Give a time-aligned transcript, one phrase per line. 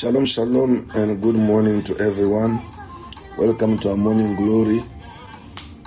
[0.00, 2.58] Shalom, shalom, and good morning to everyone.
[3.36, 4.82] Welcome to our morning glory.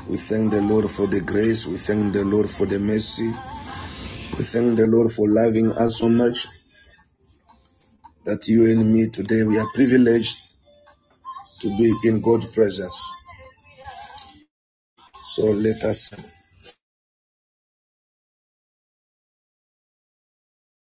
[0.08, 1.66] We thank the Lord for the grace.
[1.66, 3.30] We thank the Lord for the mercy.
[4.38, 6.46] We thank the Lord for loving us so much
[8.26, 10.58] that you and me today we are privileged
[11.62, 13.16] to be in God's presence.
[15.22, 16.12] So let us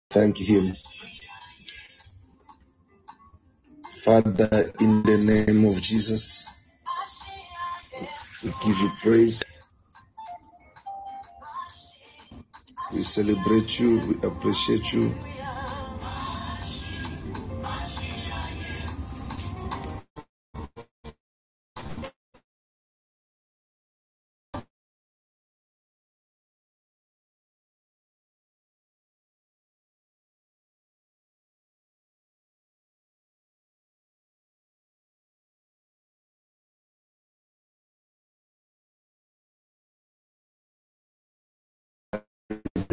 [0.09, 0.73] thank Him.
[4.05, 6.49] Father, in the name of Jesus,
[8.43, 9.43] we give you praise.
[12.93, 13.99] We celebrate you.
[14.01, 15.13] We appreciate you.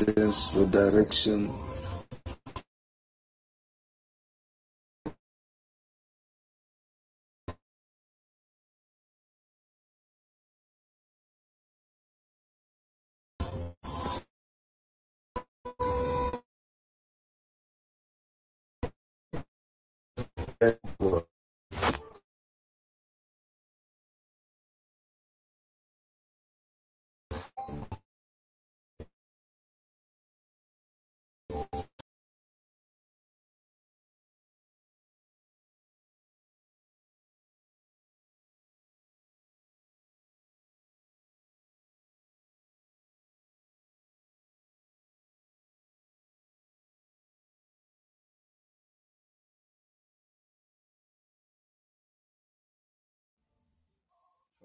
[0.06, 1.65] Yes, your direction.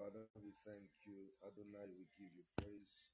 [0.02, 1.30] Father, we thank you.
[1.46, 3.06] Adonai, we give you praise.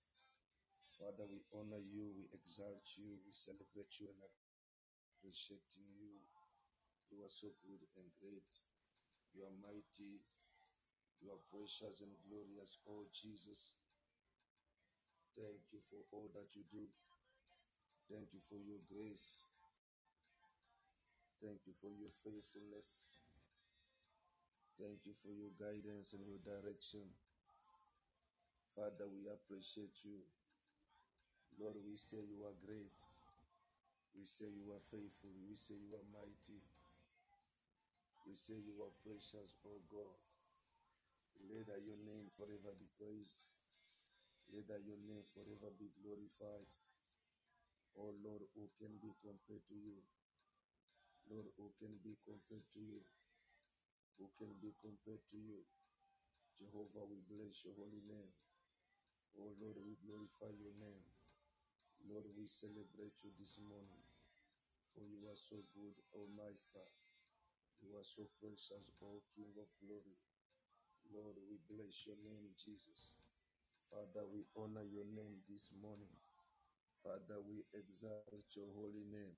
[0.96, 6.16] Father, we honor you, we exalt you, we celebrate you and appreciating you.
[7.12, 8.48] You are so good and great.
[9.36, 10.24] You are mighty.
[11.20, 12.80] You are precious and glorious.
[12.88, 13.76] Oh Jesus,
[15.36, 16.88] thank you for all that you do.
[18.08, 19.44] Thank you for your grace.
[21.44, 23.17] Thank you for your faithfulness.
[24.78, 27.02] Thank you for your guidance and your direction.
[28.78, 30.22] Father, we appreciate you.
[31.58, 32.94] Lord, we say you are great.
[34.14, 35.34] We say you are faithful.
[35.50, 36.62] We say you are mighty.
[38.22, 40.18] We say you are precious, oh God.
[41.50, 43.42] Let that your name forever be praised.
[44.54, 46.70] Let that your name forever be glorified.
[47.98, 49.98] Oh Lord, who can be compared to you?
[51.26, 53.02] Lord, who can be compared to you?
[54.18, 55.62] Who can be compared to you?
[56.58, 58.34] Jehovah, we bless your holy name.
[59.38, 61.06] Oh Lord, we glorify your name.
[62.08, 64.04] Lord, we celebrate you this morning.
[64.94, 66.86] For you are so good, oh Master.
[67.82, 70.18] You are so precious, oh King of glory.
[71.14, 73.14] Lord, we bless your name, Jesus.
[73.90, 76.12] Father, we honor your name this morning.
[77.02, 79.36] Father, we exalt your holy name.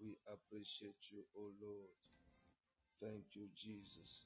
[0.00, 1.98] We appreciate you, O Lord.
[3.02, 4.22] Thank you, Jesus,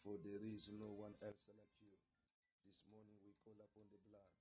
[0.00, 1.92] for there is no one else like you.
[2.64, 4.32] This morning we call upon the blood,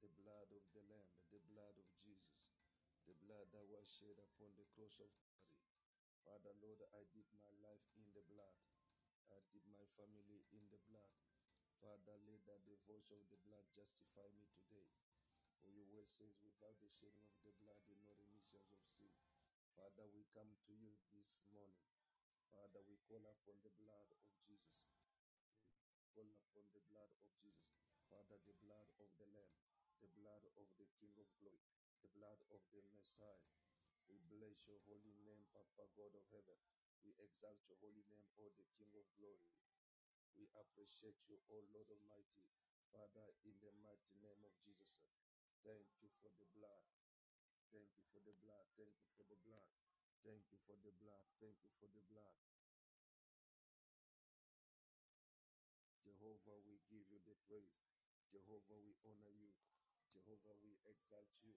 [0.00, 2.56] the blood of the Lamb, the blood of Jesus,
[3.04, 5.60] the blood that was shed upon the cross of Calvary.
[6.24, 8.56] Father, Lord, I dip my life in the blood.
[9.28, 11.12] I dip my family in the blood.
[11.84, 14.88] Father, let that the voice of the blood justify me today.
[15.60, 19.12] For your word says, without the shedding of the blood, there no remission of sin.
[19.76, 21.95] Father, we come to you this morning.
[22.56, 24.88] Father, we call upon the blood of Jesus.
[26.16, 27.76] Call upon the blood of Jesus.
[28.08, 29.60] Father, the blood of the Lamb,
[30.00, 31.68] the blood of the King of glory,
[32.00, 33.52] the blood of the Messiah.
[34.08, 36.56] We bless your holy name, Papa God of heaven.
[37.04, 39.52] We exalt your holy name, O the King of glory.
[40.40, 42.48] We appreciate you, O Lord Almighty.
[42.88, 45.04] Father, in the mighty name of Jesus,
[45.60, 46.88] thank you for the blood.
[47.68, 48.64] Thank you for the blood.
[48.80, 49.85] Thank you for the blood.
[50.26, 51.22] Thank you for the blood.
[51.38, 52.34] Thank you for the blood.
[56.02, 57.86] Jehovah, we give you the praise.
[58.26, 59.54] Jehovah, we honor you.
[60.10, 61.54] Jehovah, we exalt you.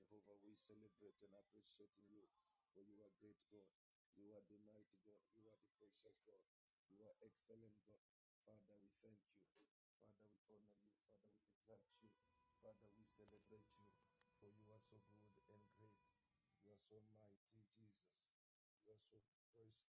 [0.00, 2.24] Jehovah, we celebrate and appreciate you.
[2.72, 3.68] For you are great God.
[4.16, 5.20] You are the mighty God.
[5.36, 6.40] You are the precious God.
[6.88, 8.08] You are excellent God.
[8.48, 9.44] Father, we thank you.
[9.92, 10.88] Father, we honor you.
[10.96, 12.16] Father, we exalt you.
[12.64, 13.92] Father, we celebrate you.
[14.40, 15.35] For you are so good.
[16.84, 18.28] You are so mighty, Jesus.
[18.84, 19.95] You are so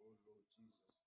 [0.00, 1.02] oh Lord Jesus.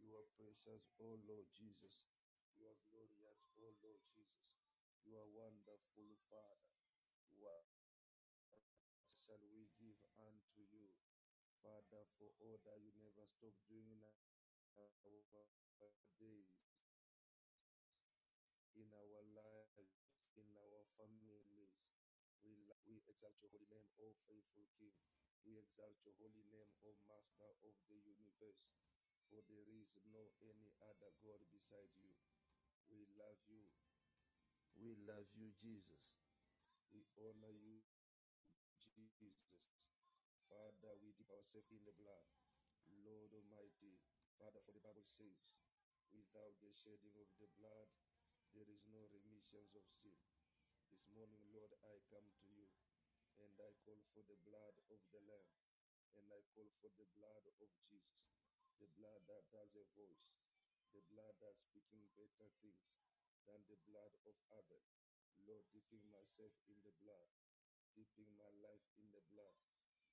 [0.00, 2.08] You are precious, oh Lord Jesus.
[2.56, 4.56] You are glorious, oh Lord Jesus.
[5.04, 6.72] You are wonderful, Father.
[7.40, 7.68] What
[9.16, 10.92] shall we give unto you,
[11.60, 14.08] Father, for all that you never stop doing in
[14.76, 14.90] our
[16.20, 16.56] days,
[18.76, 19.92] in our lives,
[20.36, 21.76] in our families?
[22.44, 25.19] We, we exalt your holy name, O faithful King.
[25.44, 28.68] We exalt your holy name, O Master of the universe.
[29.30, 32.12] For there is no any other God beside you.
[32.90, 33.64] We love you.
[34.76, 36.18] We love you, Jesus.
[36.90, 37.84] We honor you,
[39.16, 39.88] Jesus.
[40.50, 42.26] Father, we dip ourselves in the blood.
[43.06, 44.02] Lord Almighty,
[44.34, 45.54] Father, for the Bible says,
[46.10, 47.88] without the shedding of the blood,
[48.50, 50.18] there is no remission of sin.
[50.90, 52.66] This morning, Lord, I come to you
[53.44, 55.52] and I call for the blood of the Lamb
[56.16, 58.36] and I call for the blood of Jesus,
[58.76, 60.36] the blood that has a voice,
[60.92, 62.92] the blood that's speaking better things
[63.48, 64.84] than the blood of Abel.
[65.48, 67.30] Lord, dipping myself in the blood,
[67.96, 69.56] dipping my life in the blood,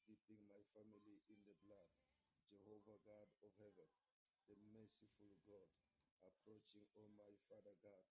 [0.07, 1.91] dipping my family in the blood.
[2.47, 3.91] Jehovah God of heaven,
[4.47, 5.67] the merciful God,
[6.23, 8.07] approaching, oh my Father God,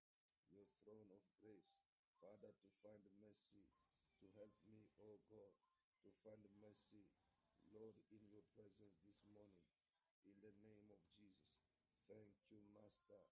[0.52, 1.72] your throne of grace,
[2.20, 3.64] Father, to find mercy,
[4.26, 5.54] to help me, oh God,
[6.02, 7.06] to find mercy,
[7.70, 9.62] Lord, in your presence this morning,
[10.26, 11.62] in the name of Jesus.
[12.10, 13.22] Thank you, Master.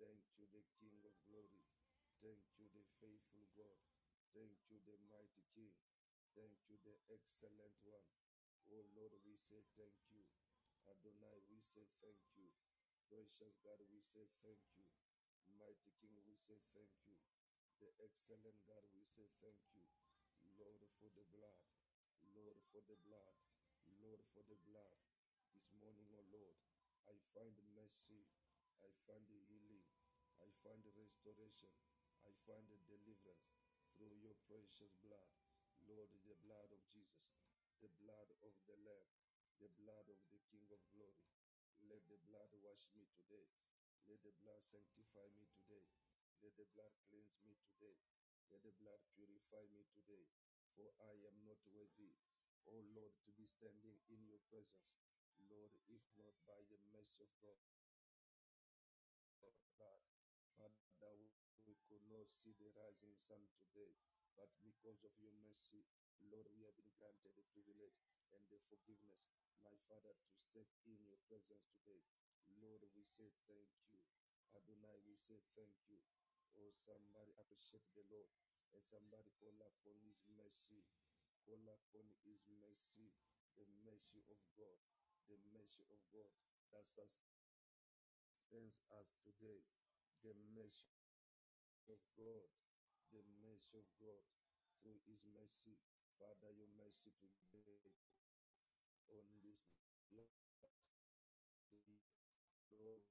[0.00, 1.68] Thank you, the King of glory.
[2.24, 3.76] Thank you, the faithful God.
[4.32, 5.76] Thank you, the mighty King.
[6.32, 8.08] Thank you, the excellent one.
[8.72, 10.24] Oh Lord, we say thank you.
[10.88, 12.48] Adonai, we say thank you.
[13.12, 14.88] Precious God, we say thank you.
[15.60, 17.20] Mighty King, we say thank you.
[17.84, 20.01] The excellent God, we say thank you.
[20.62, 21.66] Lord, for the blood.
[22.38, 23.34] Lord, for the blood.
[23.98, 24.98] Lord, for the blood.
[25.50, 26.54] This morning, oh Lord,
[27.10, 28.30] I find mercy.
[28.78, 29.82] I find the healing.
[30.38, 31.74] I find the restoration.
[32.22, 33.58] I find the deliverance
[33.98, 35.34] through your precious blood.
[35.82, 37.34] Lord, the blood of Jesus,
[37.82, 39.10] the blood of the Lamb,
[39.58, 41.26] the blood of the King of glory.
[41.90, 43.50] Let the blood wash me today.
[44.06, 45.90] Let the blood sanctify me today.
[46.38, 47.98] Let the blood cleanse me today.
[48.54, 50.41] Let the blood purify me today.
[50.76, 52.12] For I am not worthy,
[52.68, 54.96] oh Lord, to be standing in your presence.
[55.50, 57.58] Lord, if not by the mercy of God,
[60.62, 60.78] blood.
[61.02, 61.34] Father,
[61.66, 63.90] we could not see the rising sun today,
[64.38, 65.82] but because of your mercy,
[66.30, 67.98] Lord, we have been granted the privilege
[68.30, 69.26] and the forgiveness,
[69.66, 72.06] my Father, to step in your presence today.
[72.62, 73.98] Lord, we say thank you.
[74.54, 75.98] Adonai, we say thank you.
[76.54, 78.30] Oh, somebody appreciate the Lord
[78.72, 80.84] and somebody call upon his mercy.
[81.44, 83.12] Call upon his mercy,
[83.56, 84.78] the mercy of God,
[85.28, 86.32] the mercy of God
[86.72, 89.64] that sustains us today,
[90.24, 90.96] the mercy
[91.90, 92.48] of God,
[93.12, 94.24] the mercy of God
[94.82, 95.78] through His mercy.
[96.18, 97.78] Father, your mercy today
[99.12, 99.62] on this
[102.72, 103.02] Lord,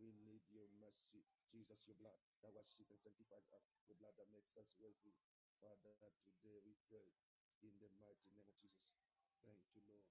[0.00, 1.28] we need your mercy.
[1.44, 5.12] Jesus, your blood that washes and sanctifies us, the blood that makes us worthy.
[5.60, 7.12] Father, today we pray
[7.60, 8.96] in the mighty name of Jesus.
[9.44, 10.08] Thank you, Lord.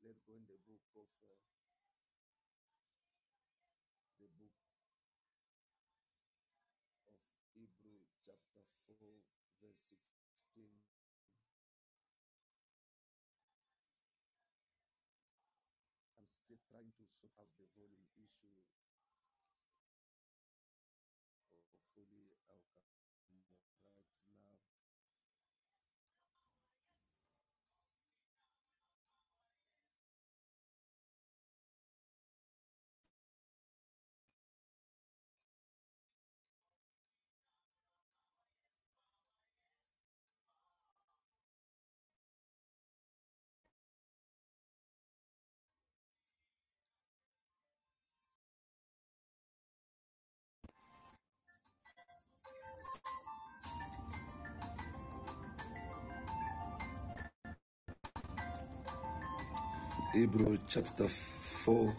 [0.00, 1.36] Let's go in the book of uh,
[4.16, 4.56] the book
[7.04, 7.20] of
[7.52, 8.64] Hebrew, chapter
[8.96, 8.96] 4,
[9.60, 10.72] verse 16.
[16.16, 18.56] I'm still trying to sort out the volume issue.
[60.14, 61.96] Hebrew chapter 4,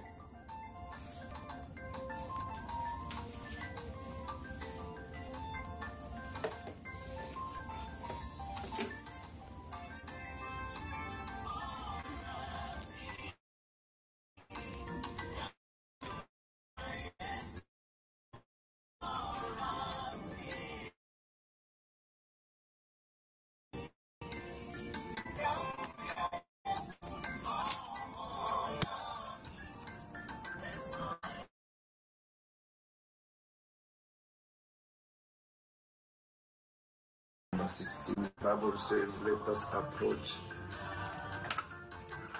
[37.59, 38.15] number 16.
[38.15, 40.37] The Bible says, Let us approach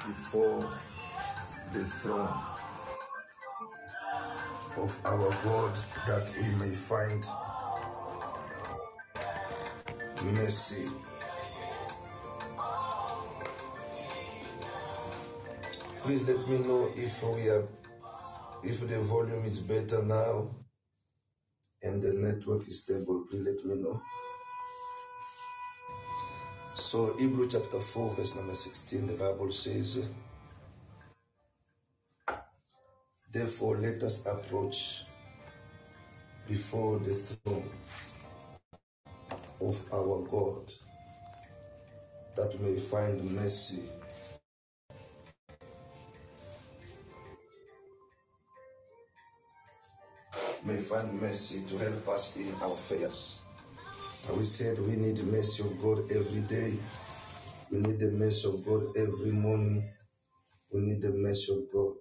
[0.08, 0.62] before
[1.74, 2.30] the throne
[4.78, 7.26] of our God that we may find
[10.24, 10.88] mercy.
[16.04, 17.68] Please let me know if we are
[18.64, 20.50] if the volume is better now
[21.82, 23.26] and the network is stable.
[23.30, 24.02] Please let me know.
[26.90, 30.04] So Hebrew chapter 4, verse number 16, the Bible says,
[33.32, 35.04] Therefore let us approach
[36.48, 37.70] before the throne
[39.62, 40.74] of our God
[42.36, 43.84] that we may find mercy
[50.66, 53.42] may find mercy to help us in our affairs.
[54.28, 56.74] And we said we need the mercy of God every day.
[57.72, 59.90] We need the mercy of God every morning.
[60.72, 61.98] We need the mercy of God.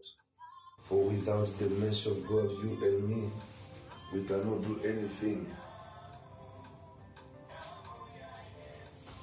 [0.81, 3.31] For without the mercy of God, you and me,
[4.13, 5.47] we cannot do anything.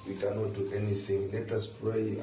[0.06, 1.32] We cannot do anything.
[1.32, 2.16] Let us pray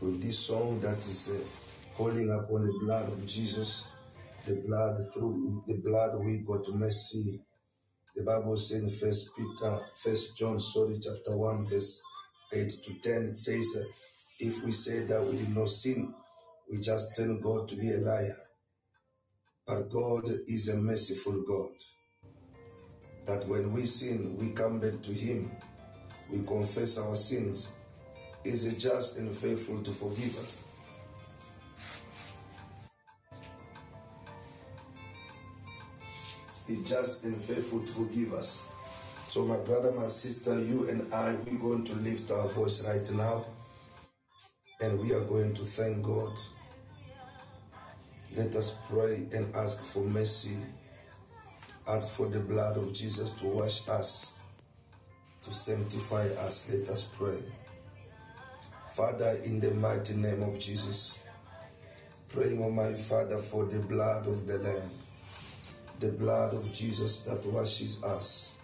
[0.00, 3.90] with this song that is uh, calling upon the blood of Jesus,
[4.46, 7.40] the blood through the blood we got mercy.
[8.16, 12.02] The Bible says in First Peter, First John, sorry, chapter one, verse
[12.52, 13.84] eight to ten, it says, uh,
[14.40, 16.14] "If we say that we did not sin,
[16.70, 18.38] we just tell God to be a liar.
[19.66, 21.72] But God is a merciful God.
[23.26, 25.50] That when we sin, we come back to Him.
[26.30, 27.70] We confess our sins.
[28.44, 30.66] Is just and faithful to forgive us?
[36.66, 38.70] He's just and faithful to forgive us.
[39.28, 43.10] So, my brother, my sister, you and I, we're going to lift our voice right
[43.12, 43.44] now
[44.80, 46.32] and we are going to thank God.
[48.36, 50.56] Let us pray and ask for mercy.
[51.86, 54.34] Ask for the blood of Jesus to wash us,
[55.42, 56.70] to sanctify us.
[56.72, 57.38] Let us pray.
[58.92, 61.18] Father, in the mighty name of Jesus,
[62.28, 64.90] praying, oh my Father, for the blood of the Lamb,
[66.00, 68.56] the blood of Jesus that washes us,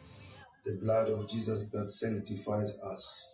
[0.64, 3.28] the blood of Jesus that sanctifies us.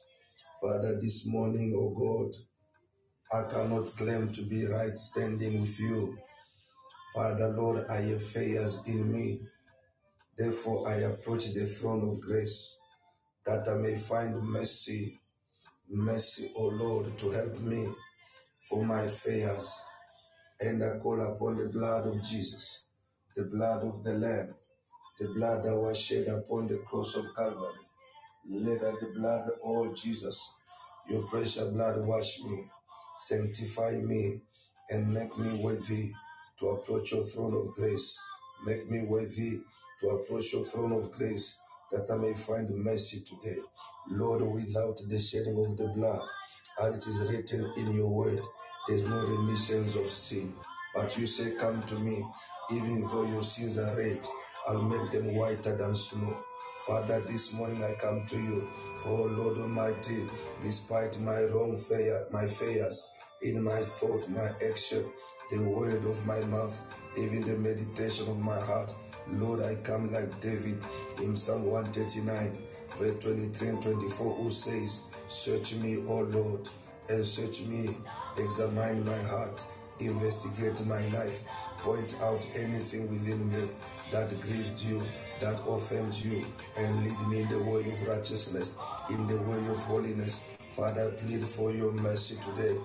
[0.61, 2.33] Father, this morning, oh God,
[3.33, 6.17] I cannot claim to be right standing with you.
[7.15, 9.41] Father, Lord, I have failures in me.
[10.37, 12.79] Therefore, I approach the throne of grace
[13.47, 15.21] that I may find mercy.
[15.89, 17.89] Mercy, O Lord, to help me
[18.69, 19.81] for my failures.
[20.61, 22.86] And I call upon the blood of Jesus,
[23.37, 24.55] the blood of the Lamb,
[25.21, 27.85] the blood that was shed upon the cross of Calvary.
[28.49, 30.55] Let the blood, oh Jesus,
[31.09, 32.65] your precious blood wash me,
[33.19, 34.41] sanctify me,
[34.91, 36.13] and make me worthy
[36.59, 38.21] to approach your throne of grace.
[38.65, 39.61] Make me worthy
[40.01, 41.59] to approach your throne of grace
[41.93, 43.59] that I may find mercy today.
[44.11, 46.23] Lord, without the shedding of the blood,
[46.83, 48.41] as it is written in your word,
[48.89, 50.55] There's no remission of sin.
[50.95, 52.25] But you say, Come to me,
[52.71, 54.19] even though your sins are red,
[54.69, 56.37] I'll make them whiter than snow.
[56.87, 58.69] Father, this morning I come to you,
[58.99, 60.27] for Lord Almighty,
[60.61, 63.11] despite my wrong failure, my failures
[63.43, 65.05] in my thought, my action,
[65.51, 66.81] the word of my mouth,
[67.19, 68.95] even the meditation of my heart,
[69.29, 70.79] Lord, I come like David
[71.23, 72.59] in Psalm 139,
[72.99, 76.69] verse 23 and 24, who says, Search me, O Lord,
[77.09, 77.97] and search me,
[78.39, 79.65] examine my heart,
[79.99, 81.45] investigate my life,
[81.79, 83.69] point out anything within me
[84.11, 85.03] that grieves you,
[85.41, 86.45] that offends you,
[86.77, 88.75] and lead me in the way of righteousness,
[89.11, 90.45] in the way of holiness.
[90.71, 92.77] Father, I plead for your mercy today,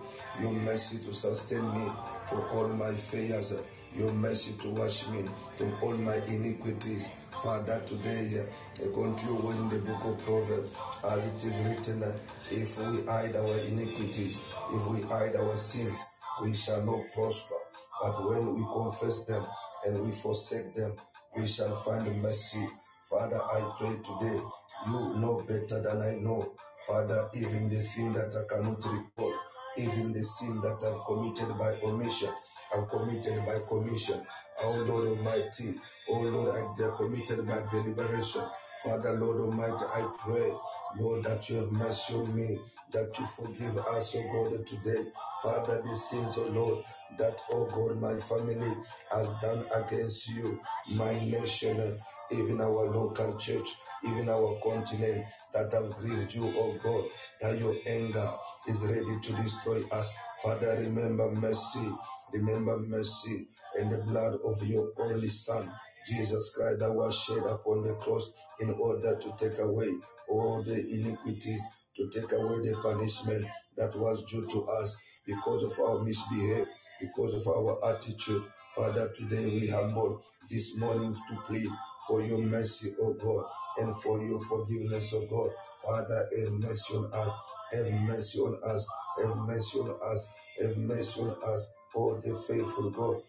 [0.41, 1.87] your mercy to sustain me
[2.23, 3.61] for all my failures,
[3.95, 7.09] your mercy to wash me from all my iniquities.
[7.43, 8.45] Father, today,
[8.85, 10.75] according to your in the book of Proverbs,
[11.09, 12.03] as it is written,
[12.51, 14.39] if we hide our iniquities,
[14.71, 16.03] if we hide our sins,
[16.41, 17.60] we shall not prosper.
[18.01, 19.45] But when we confess them
[19.85, 20.93] and we forsake them,
[21.37, 22.67] we shall find mercy.
[23.09, 24.41] Father, I pray today,
[24.87, 26.53] you know better than I know.
[26.87, 29.35] Father, even the thing that I cannot report,
[29.77, 32.31] even the sin that I've committed by omission,
[32.75, 34.21] I've committed by commission.
[34.63, 35.75] Oh Lord Almighty,
[36.09, 38.41] oh Lord, I have committed by deliberation.
[38.83, 40.51] Father, Lord Almighty, I pray,
[40.99, 42.59] Lord, that you have mercy on me,
[42.91, 45.09] that you forgive us, oh God, today.
[45.43, 46.85] Father, the sins, oh Lord,
[47.17, 48.73] that, oh God, my family
[49.11, 50.59] has done against you,
[50.95, 51.97] my nation,
[52.31, 57.05] even our local church, even our continent, that have grieved you, oh God,
[57.41, 58.29] that your anger
[58.67, 60.13] is ready to destroy us.
[60.43, 61.91] Father, remember mercy,
[62.33, 63.47] remember mercy,
[63.79, 65.71] and the blood of your only Son,
[66.05, 69.89] Jesus Christ, that was shed upon the cross in order to take away
[70.29, 71.61] all the iniquities,
[71.95, 73.45] to take away the punishment
[73.77, 76.65] that was due to us because of our misbehavior,
[76.99, 78.43] because of our attitude.
[78.75, 81.69] Father, today we humble this morning to plead
[82.07, 83.45] for your mercy, O God,
[83.77, 85.49] and for your forgiveness, O God.
[85.85, 87.29] Father, have mercy on us,
[87.73, 88.87] have mercy on us,
[89.19, 90.27] have mercy on us,
[90.61, 93.21] have mercy on us, oh the faithful God.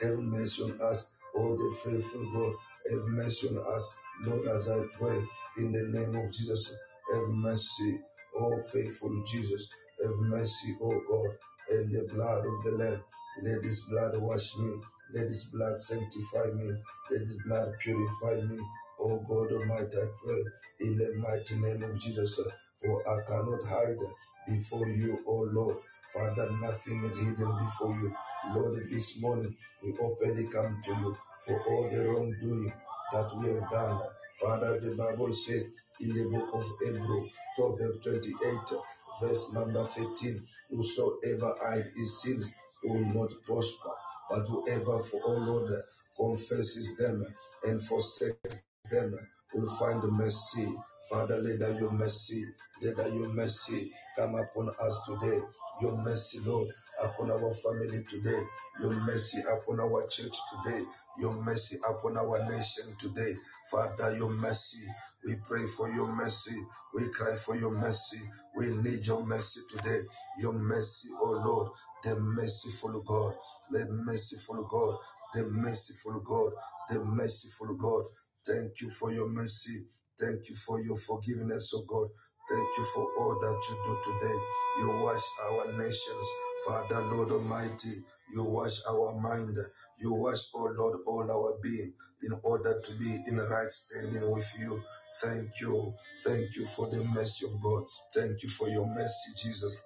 [0.00, 2.54] Have mercy on us, oh the faithful God.
[2.90, 5.20] Have mercy on us, Lord, as I pray
[5.58, 6.74] in the name of Jesus.
[7.12, 8.00] Have mercy,
[8.36, 9.70] oh faithful Jesus.
[10.02, 11.30] Have mercy, oh God,
[11.78, 13.02] and the blood of the Lamb.
[13.42, 14.74] Let this blood wash me.
[15.14, 16.72] Let this blood sanctify me.
[17.10, 18.58] Let this blood purify me.
[19.00, 20.42] Oh God Almighty, I pray
[20.80, 22.40] in the mighty name of Jesus.
[22.80, 23.98] For I cannot hide
[24.46, 25.76] before you, oh Lord.
[26.12, 28.14] Father, nothing is hidden before you.
[28.54, 31.16] Lord, this morning we openly come to you
[31.46, 32.72] for all the wrongdoing
[33.12, 34.00] that we have done.
[34.40, 35.66] Father, the Bible says
[36.00, 38.80] in the book of Hebrew, Proverbs 28,
[39.22, 42.52] verse number 13, whosoever hide his sins
[42.84, 43.90] will not prosper,
[44.30, 45.72] but whoever, for all Lord,
[46.18, 47.24] confesses them
[47.66, 49.14] and forsakes them
[49.54, 50.68] will find mercy.
[51.10, 52.44] Father, let that your mercy,
[52.82, 55.40] let that your mercy come upon us today.
[55.82, 56.68] Your mercy, Lord,
[57.02, 58.42] upon our family today.
[58.80, 60.82] Your mercy upon our church today.
[61.18, 63.32] Your mercy upon our nation today.
[63.70, 64.86] Father, your mercy.
[65.26, 66.56] We pray for your mercy.
[66.94, 68.18] We cry for your mercy.
[68.56, 70.00] We need your mercy today.
[70.38, 71.72] Your mercy, oh Lord,
[72.04, 73.34] the merciful God,
[73.70, 74.96] the merciful God,
[75.34, 76.52] the merciful God,
[76.88, 78.04] the merciful God.
[78.46, 79.86] Thank you for your mercy.
[80.18, 82.08] Thank you for your forgiveness, oh God.
[82.48, 84.38] Thank you for all that you do today.
[84.78, 86.32] You wash our nations,
[86.66, 87.90] Father, Lord Almighty.
[88.32, 89.56] You wash our mind.
[90.00, 94.56] You wash, oh Lord, all our being in order to be in right standing with
[94.60, 94.80] you.
[95.22, 95.94] Thank you.
[96.24, 97.84] Thank you for the mercy of God.
[98.14, 99.84] Thank you for your mercy, Jesus.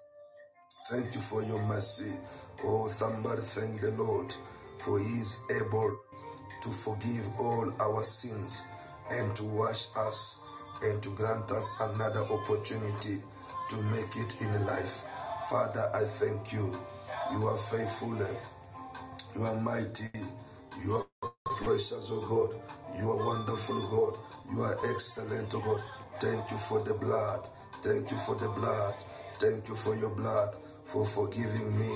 [0.90, 2.12] Thank you for your mercy.
[2.64, 4.34] Oh, somebody thank the Lord,
[4.78, 5.98] for he is able
[6.62, 8.64] to forgive all our sins
[9.10, 10.40] and to wash us
[10.84, 13.18] and to grant us another opportunity
[13.70, 15.04] to make it in life.
[15.50, 16.76] Father, I thank you.
[17.32, 18.16] You are faithful.
[19.36, 20.10] You are mighty.
[20.84, 22.60] You are precious, oh God.
[23.00, 24.18] You are wonderful, God.
[24.54, 25.82] You are excellent, oh God.
[26.20, 27.48] Thank you for the blood.
[27.82, 28.94] Thank you for the blood.
[29.38, 31.94] Thank you for your blood, for forgiving me.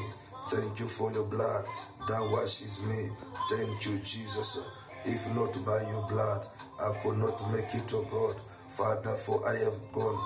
[0.50, 1.66] Thank you for your blood
[2.08, 3.10] that washes me.
[3.50, 4.70] Thank you, Jesus.
[5.04, 6.46] If not by your blood,
[6.80, 8.40] I could not make it, oh God.
[8.68, 10.18] Father, for I have gone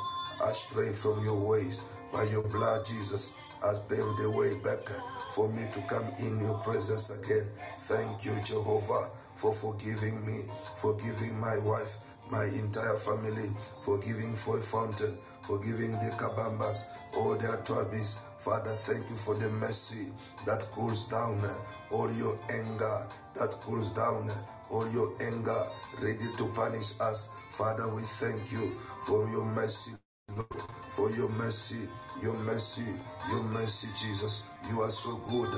[0.49, 1.81] astray from your ways.
[2.13, 4.87] By your blood, Jesus, has paved the way back
[5.33, 7.47] for me to come in your presence again.
[7.79, 10.43] Thank you, Jehovah, for forgiving me,
[10.75, 11.99] forgiving my wife,
[12.33, 13.49] my entire family,
[13.85, 18.23] forgiving Faith Fountain, forgiving the Kabambas, all their tribes.
[18.39, 20.11] Father, thank you for the mercy
[20.47, 21.41] that cools down
[21.93, 24.31] all your anger, that cools down
[24.71, 25.63] all your anger,
[26.03, 27.31] ready to punish us.
[27.57, 28.71] Father, we thank you
[29.03, 29.93] for your mercy,
[30.37, 30.47] Lord,
[30.91, 31.89] for your mercy,
[32.23, 32.85] your mercy,
[33.31, 34.45] your mercy, Jesus.
[34.71, 35.55] You are so good.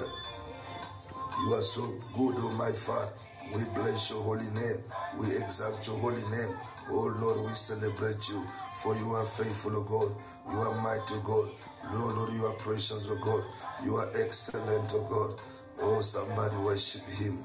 [1.44, 1.82] You are so
[2.16, 3.12] good, oh my Father.
[3.54, 4.82] We bless your holy name.
[5.18, 6.56] We exalt your holy name.
[6.90, 8.46] Oh Lord, we celebrate you,
[8.76, 10.14] for you are faithful, O God.
[10.50, 11.50] You are mighty, God.
[11.92, 13.44] Lord, Lord, you are precious, O God.
[13.84, 15.40] You are excellent, O God.
[15.80, 17.44] Oh, somebody worship him.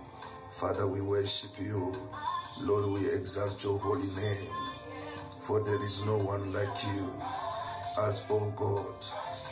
[0.60, 1.94] Father, we worship you.
[2.64, 4.52] Lord, we exalt your holy name.
[5.42, 7.14] For there is no one like you.
[8.02, 8.96] As, oh God,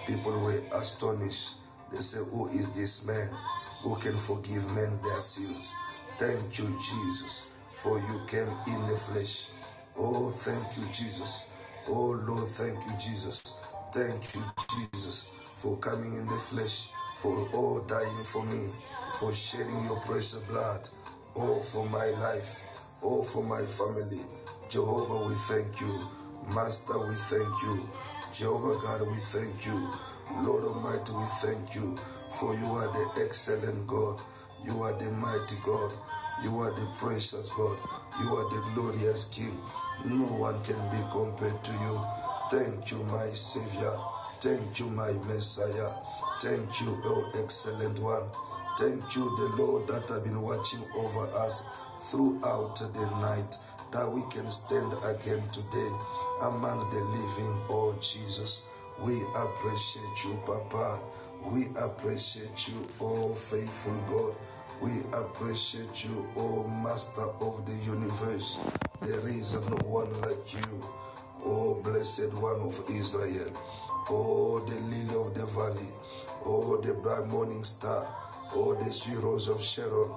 [0.07, 1.57] people were astonished.
[1.91, 3.29] They say, Who is this man
[3.83, 5.75] who can forgive men their sins?
[6.17, 9.49] Thank you, Jesus, for you came in the flesh.
[9.95, 11.45] Oh, thank you, Jesus.
[11.87, 13.57] Oh, Lord, thank you, Jesus.
[13.93, 14.41] Thank you,
[14.91, 18.71] Jesus, for coming in the flesh, for all dying for me,
[19.19, 20.89] for shedding your precious blood.
[21.35, 22.61] Oh, for my life.
[23.03, 24.21] Oh, for my family.
[24.69, 26.07] Jehovah, we thank you.
[26.53, 27.89] Master, we thank you.
[28.33, 29.89] Jehovah God, we thank you.
[30.41, 31.97] Lord Almighty, we thank you.
[32.39, 34.19] For you are the excellent God.
[34.65, 35.91] You are the mighty God.
[36.43, 37.77] You are the precious God.
[38.21, 39.57] You are the glorious King.
[40.03, 42.01] No one can be compared to you.
[42.51, 43.93] Thank you, my Savior.
[44.41, 45.93] Thank you, my Messiah.
[46.41, 48.23] Thank you, O excellent one.
[48.77, 51.65] Thank you, the Lord, that have been watching over us
[51.97, 53.55] throughout the night,
[53.93, 55.91] that we can stand again today
[56.41, 58.65] among the living, oh Jesus.
[58.99, 60.99] We appreciate you, Papa.
[61.45, 64.35] We appreciate you, oh faithful God.
[64.81, 68.59] We appreciate you, oh Master of the universe.
[69.01, 70.83] There is no one like you,
[71.45, 73.53] oh blessed one of Israel.
[74.09, 75.89] Oh, the lily of the valley.
[76.45, 78.05] Oh, the bright morning star.
[78.53, 80.11] Oh, the rose of Sharon.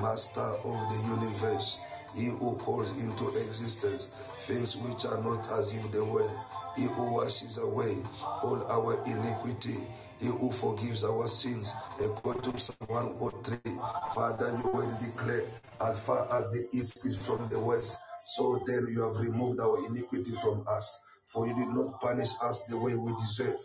[0.00, 1.80] Master of the universe.
[2.14, 4.08] He who calls into existence
[4.40, 6.30] things which are not as if they were.
[6.76, 7.96] He who washes away
[8.42, 9.76] all our iniquity.
[10.18, 11.74] He who forgives our sins.
[12.00, 13.72] According to Psalm 103.
[14.14, 15.44] Father, you will declare
[15.82, 17.98] as far as the east is from the west.
[18.24, 21.02] So then you have removed our iniquity from us.
[21.26, 23.58] For you did not punish us the way we deserve.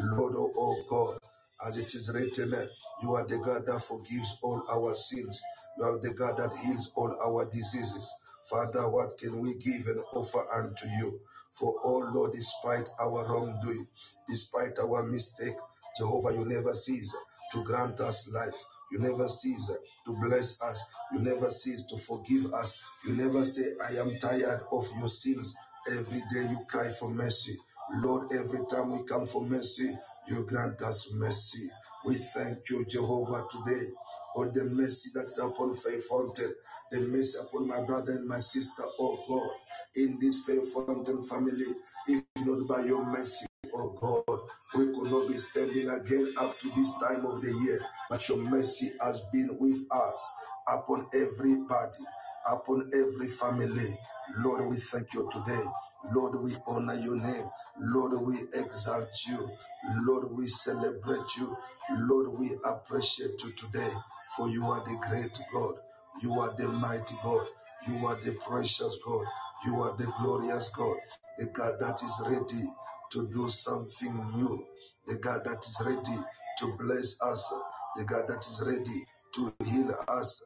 [0.00, 1.18] Lord, O oh God,
[1.66, 2.54] as it is written,
[3.02, 5.42] you are the God that forgives all our sins.
[5.78, 8.12] You are the God that heals all our diseases.
[8.44, 11.12] Father, what can we give and offer unto you?
[11.52, 13.86] For oh Lord, despite our wrongdoing,
[14.28, 15.54] despite our mistake,
[15.96, 17.16] Jehovah, you never cease
[17.52, 18.64] to grant us life.
[18.90, 19.70] You never cease
[20.06, 20.88] to bless us.
[21.12, 22.80] You never cease to forgive us.
[23.04, 25.54] You never say, I am tired of your sins.
[25.90, 27.56] Every day you cry for mercy.
[27.96, 29.96] Lord, every time we come for mercy,
[30.30, 31.68] you grant us mercy.
[32.04, 33.86] We thank you, Jehovah, today
[34.34, 36.54] for the mercy that is upon Faith Fountain,
[36.92, 39.56] the mercy upon my brother and my sister, oh God,
[39.96, 41.66] in this Faith Fountain family.
[42.08, 44.40] If not by your mercy, oh God,
[44.76, 47.80] we could not be standing again up to this time of the year.
[48.10, 50.30] But your mercy has been with us
[50.68, 52.04] upon every party,
[52.50, 53.98] upon every family.
[54.38, 55.64] Lord, we thank you today.
[56.14, 57.50] Lord, we honor your name.
[57.80, 59.50] Lord, we exalt you.
[60.04, 61.56] Lord, we celebrate you.
[61.98, 63.92] Lord, we appreciate you today.
[64.36, 65.74] For you are the great God.
[66.22, 67.46] You are the mighty God.
[67.88, 69.26] You are the precious God.
[69.66, 70.96] You are the glorious God.
[71.38, 72.64] The God that is ready
[73.12, 74.66] to do something new.
[75.06, 76.22] The God that is ready
[76.60, 77.54] to bless us.
[77.96, 79.06] The God that is ready
[79.36, 80.44] to heal us.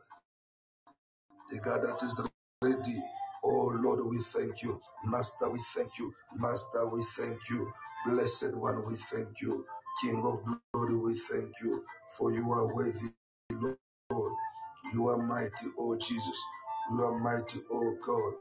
[1.51, 2.23] The God that is
[2.63, 3.03] ready.
[3.45, 4.81] Oh Lord, we thank you.
[5.07, 6.15] Master, we thank you.
[6.39, 7.73] Master, we thank you.
[8.07, 9.67] Blessed one, we thank you.
[10.03, 10.41] King of
[10.75, 11.85] glory, we thank you.
[12.19, 13.11] For you are worthy,
[13.53, 14.33] Lord.
[14.95, 16.41] You are mighty, oh Jesus.
[16.93, 18.35] You are mighty, oh God.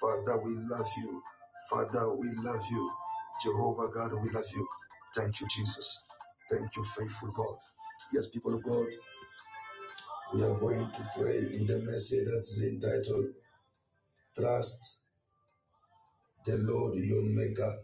[0.00, 1.22] Father, we love you.
[1.70, 2.92] Father, we love you.
[3.42, 4.66] Jehovah God, we love you.
[5.16, 6.04] Thank you, Jesus.
[6.50, 7.56] Thank you, faithful God.
[8.12, 8.88] Yes, people of God,
[10.34, 13.26] we are going to pray in the message that is entitled
[14.36, 15.00] Trust
[16.44, 17.74] the Lord your Maker.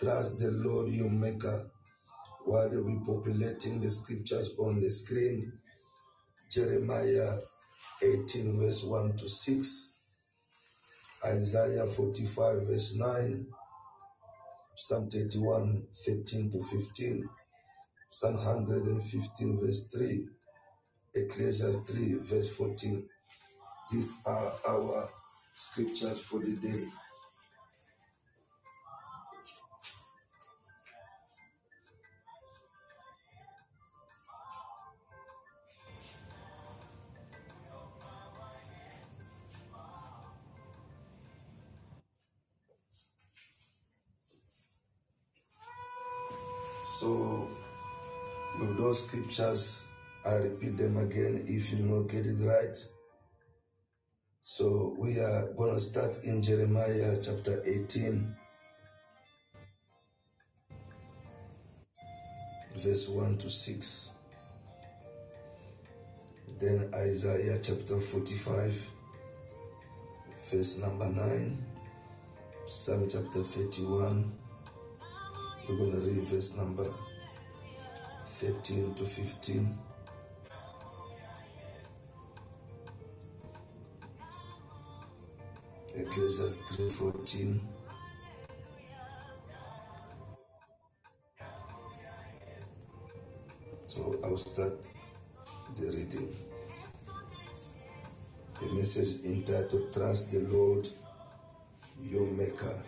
[0.00, 1.70] Trust the Lord your Maker.
[2.44, 5.52] While they'll be populating the scriptures on the screen,
[6.50, 7.36] Jeremiah
[8.02, 9.92] 18, verse 1 to 6,
[11.26, 13.46] Isaiah 45, verse 9,
[14.74, 17.28] Psalm 31, 13 to 15,
[18.10, 20.26] Psalm 115, verse 3,
[21.14, 23.08] Ecclesiastes 3, verse 14.
[23.90, 25.08] These are our
[25.50, 26.84] scriptures for the day.
[47.00, 47.48] So,
[48.60, 49.86] with those scriptures,
[50.26, 52.76] I repeat them again if you don't get it right.
[54.58, 58.34] So, we are going to start in Jeremiah chapter 18,
[62.74, 64.10] verse 1 to 6.
[66.58, 68.90] Then Isaiah chapter 45,
[70.50, 71.64] verse number 9.
[72.66, 74.32] Psalm chapter 31
[75.68, 76.90] we're going to read verse number
[78.24, 79.78] 13 to 15.
[86.18, 87.60] Ecclesiastes 3.14
[93.86, 94.90] So I'll start
[95.76, 96.34] the reading.
[98.60, 100.88] The message entitled Trust the Lord
[102.02, 102.82] your Maker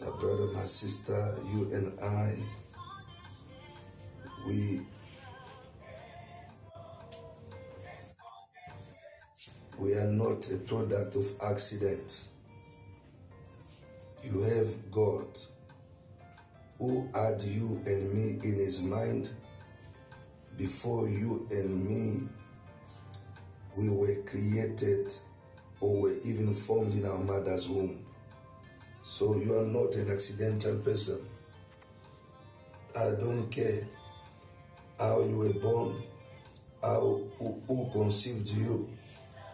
[0.00, 2.36] my brother, my sister, you and I,
[4.46, 4.80] we
[9.78, 12.24] we are not a product of accident.
[14.24, 15.26] You have God
[16.78, 19.30] who had you and me in his mind
[20.56, 22.26] before you and me
[23.76, 25.12] we were created
[25.80, 28.04] or were even formed in our mother's womb.
[29.02, 31.20] So you are not an accidental person.
[32.98, 33.86] I don't care
[34.98, 36.02] how you were born,
[36.82, 38.88] how who, who conceived you.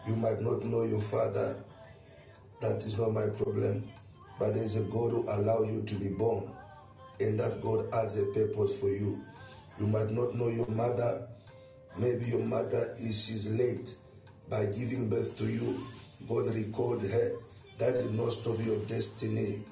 [0.07, 1.55] You might not know your father.
[2.61, 3.83] That is not my problem.
[4.39, 6.49] But there is a God who allow you to be born,
[7.19, 9.23] and that God has a purpose for you.
[9.79, 11.27] You might not know your mother.
[11.97, 13.95] Maybe your mother is she's late
[14.49, 15.79] by giving birth to you.
[16.27, 17.33] God recalled her
[17.77, 19.63] that did not stop your destiny.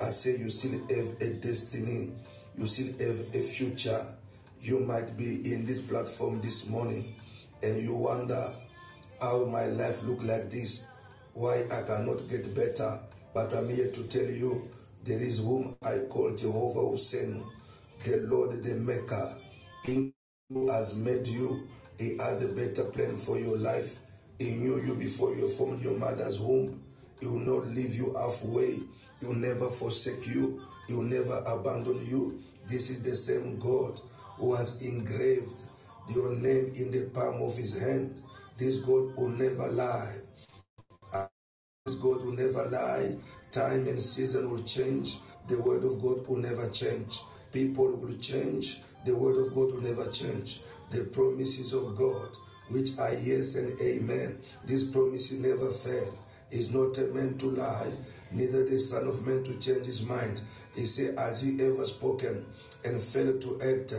[0.00, 2.12] I say you still have a destiny.
[2.56, 4.06] You still have a future.
[4.60, 7.14] You might be in this platform this morning
[7.62, 8.52] and you wonder
[9.22, 10.86] how my life look like this.
[11.32, 12.98] Why I cannot get better.
[13.32, 14.68] But I'm here to tell you
[15.04, 17.42] there is whom I call Jehovah Hoseenu,
[18.04, 19.36] the Lord, the Maker.
[19.84, 20.12] He
[20.50, 21.66] who has made you,
[21.98, 23.98] He has a better plan for your life.
[24.38, 26.82] He knew you before you formed your mother's womb.
[27.20, 28.80] He will not leave you halfway.
[29.20, 30.62] He will never forsake you.
[30.88, 32.42] He will never abandon you.
[32.66, 34.00] This is the same God
[34.36, 35.54] who has engraved
[36.12, 38.20] your name in the palm of his hand.
[38.62, 40.18] This God will never lie.
[41.86, 43.16] This God will never lie.
[43.52, 45.18] Time and season will change.
[45.48, 47.20] The word of God will never change.
[47.52, 48.80] People will change.
[49.04, 50.60] The word of God will never change.
[50.92, 52.28] The promises of God,
[52.70, 56.16] which are yes and amen, these promises never fail
[56.52, 57.92] is not a man to lie,
[58.32, 60.40] neither the Son of Man to change his mind.
[60.76, 62.46] He said, Has he ever spoken
[62.84, 63.92] and failed to act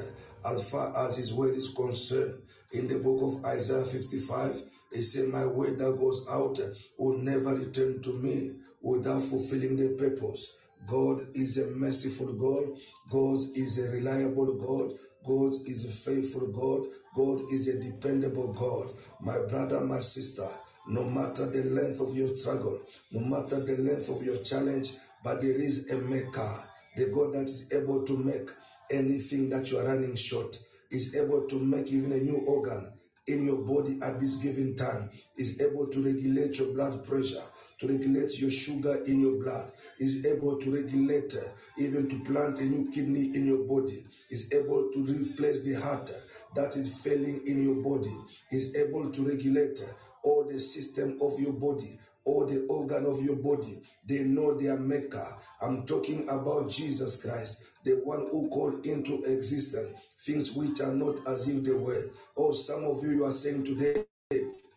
[0.46, 2.42] as far as his word is concerned?
[2.74, 6.60] In the book of Isaiah 55, he said, My word that goes out
[6.98, 10.58] will never return to me without fulfilling the purpose.
[10.88, 12.78] God is a merciful God.
[13.12, 14.98] God is a reliable God.
[15.26, 16.90] God is a faithful God.
[17.16, 18.92] God is a dependable God.
[19.22, 20.48] My brother, my sister,
[20.88, 22.82] no matter the length of your struggle,
[23.12, 27.44] no matter the length of your challenge, but there is a maker, the God that
[27.44, 28.50] is able to make
[28.92, 30.60] anything that you are running short,
[30.94, 32.94] is able to make even a new organ
[33.28, 37.44] in your body at this given time, is able to regulate your blood pressure,
[37.80, 42.60] to regulate your sugar in your blood, is able to regulate, uh, even to plant
[42.60, 46.12] a new kidney in your body, is able to replace the heart
[46.56, 48.16] that is failing in your body,
[48.52, 49.92] is able to regulate uh,
[50.24, 53.82] all the system of your body, all the organ of your body.
[54.06, 55.26] They know their maker.
[55.62, 61.18] I'm talking about Jesus Christ, the one who called into existence things which are not
[61.28, 62.10] as if they were.
[62.38, 64.06] Oh, some of you, you are saying today,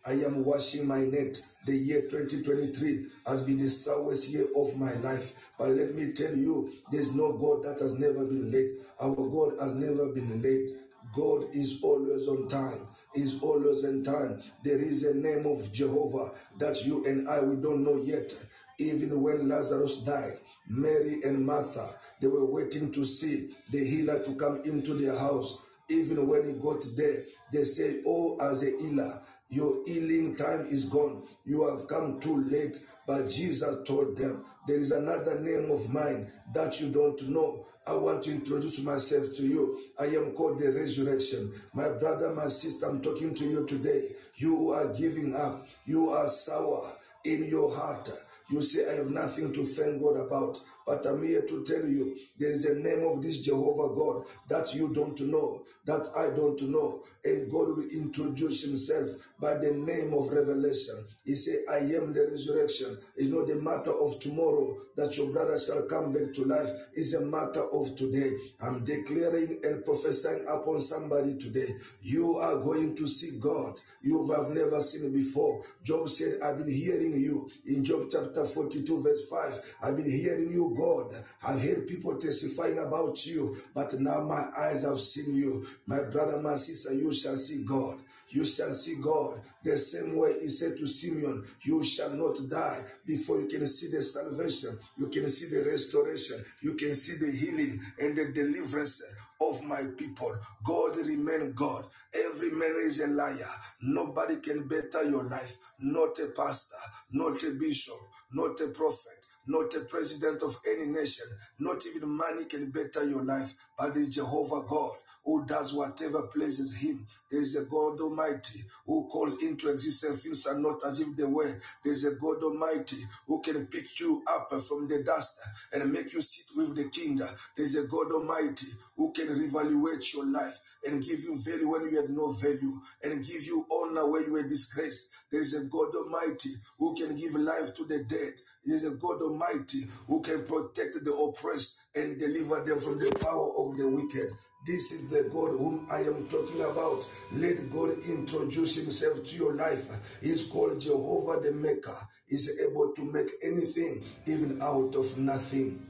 [0.05, 1.41] I am washing my net.
[1.65, 5.51] The year 2023 has been the sourest year of my life.
[5.57, 8.71] But let me tell you, there's no God that has never been late.
[9.01, 10.69] Our God has never been late.
[11.15, 12.87] God is always on time.
[13.15, 14.41] Is always in time.
[14.63, 18.33] There is a name of Jehovah that you and I we don't know yet.
[18.79, 24.35] Even when Lazarus died, Mary and Martha they were waiting to see the healer to
[24.35, 25.61] come into their house.
[25.89, 30.85] Even when he got there, They said, Oh, as a healer, your healing time is
[30.85, 31.23] gone.
[31.45, 32.77] You have come too late.
[33.05, 37.65] But Jesus told them, There is another name of mine that you don't know.
[37.87, 39.79] I want to introduce myself to you.
[39.97, 41.53] I am called the resurrection.
[41.73, 44.09] My brother, my sister, I'm talking to you today.
[44.35, 45.65] You are giving up.
[45.85, 46.91] You are sour
[47.23, 48.09] in your heart.
[48.49, 50.59] You say, I have nothing to thank God about.
[50.87, 54.73] But I'm here to tell you, there is a name of this Jehovah God that
[54.73, 57.03] you don't know, that I don't know.
[57.25, 60.95] And God will introduce himself by the name of revelation.
[61.25, 62.97] He said, I am the resurrection.
[63.17, 66.69] It's not a matter of tomorrow that your brother shall come back to life.
[66.93, 68.31] It's a matter of today.
[68.61, 71.67] I'm declaring and prophesying upon somebody today.
[72.01, 73.81] You are going to see God.
[74.01, 75.63] You have never seen before.
[75.83, 77.49] Job said, I've been hearing you.
[77.65, 81.11] In Job chapter 42, verse 5, I've been hearing you, God.
[81.45, 85.65] I've heard people testifying about you, but now my eyes have seen you.
[85.85, 87.97] My brother, my sister, you shall see God.
[88.29, 89.41] You shall see God.
[89.63, 93.89] The same way he said to Simeon, You shall not die before you can see
[93.89, 99.01] the salvation, you can see the restoration, you can see the healing and the deliverance
[99.41, 100.35] of my people.
[100.63, 101.85] God remain God.
[102.13, 103.53] Every man is a liar.
[103.81, 105.57] Nobody can better your life.
[105.79, 106.75] Not a pastor,
[107.11, 107.99] not a bishop,
[108.33, 111.25] not a prophet, not a president of any nation.
[111.59, 116.77] Not even money can better your life, but the Jehovah God who does whatever pleases
[116.77, 117.05] him.
[117.29, 121.25] There is a God Almighty who calls into existence things are not as if they
[121.25, 121.53] were.
[121.83, 122.95] There is a God Almighty
[123.27, 125.37] who can pick you up from the dust
[125.73, 127.17] and make you sit with the king.
[127.17, 131.81] There is a God Almighty who can reevaluate your life and give you value when
[131.89, 135.11] you had no value and give you honor when you were disgraced.
[135.29, 138.33] There is a God Almighty who can give life to the dead.
[138.63, 143.11] There is a God Almighty who can protect the oppressed and deliver them from the
[143.19, 144.31] power of the wicked.
[144.65, 147.05] This is the God whom I am talking about.
[147.31, 149.89] Let God introduce himself to your life.
[150.21, 151.95] He's called Jehovah the Maker.
[152.27, 155.87] He's able to make anything even out of nothing.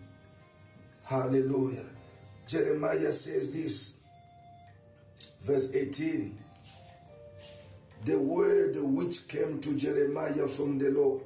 [1.04, 1.86] Hallelujah.
[2.48, 3.98] Jeremiah says this,
[5.42, 6.38] verse 18.
[8.06, 11.26] The word which came to Jeremiah from the Lord.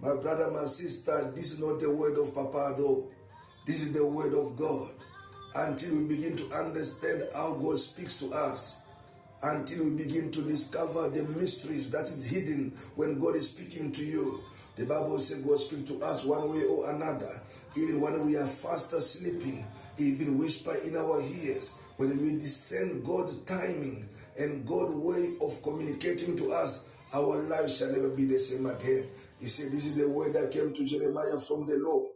[0.00, 3.08] My brother, my sister, this is not the word of Papa, though.
[3.66, 4.97] This is the word of God
[5.54, 8.82] until we begin to understand how God speaks to us,
[9.42, 14.04] until we begin to discover the mysteries that is hidden when God is speaking to
[14.04, 14.42] you.
[14.76, 17.40] The Bible says God speaks to us one way or another,
[17.76, 21.80] even when we are fast sleeping, even whisper in our ears.
[21.96, 24.08] When we discern God's timing
[24.38, 29.08] and God's way of communicating to us, our life shall never be the same again.
[29.40, 32.12] He said, This is the word that came to Jeremiah from the Lord.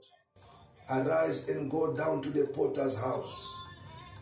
[0.91, 3.61] Arise and go down to the potter's house,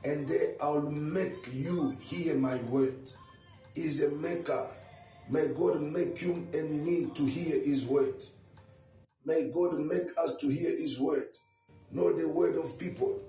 [0.04, 3.10] and there I'll make you hear my word.
[3.74, 4.66] Is a maker.
[5.28, 8.22] May God make you and me to hear his word.
[9.24, 11.28] May God make us to hear his word.
[11.92, 13.20] Not the word of people.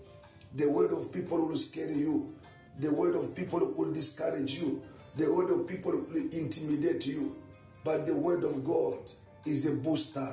[0.55, 2.33] The word of people will scare you.
[2.79, 4.81] The word of people will discourage you.
[5.15, 7.37] The word of people will intimidate you.
[7.83, 9.09] But the word of God
[9.45, 10.27] is a booster,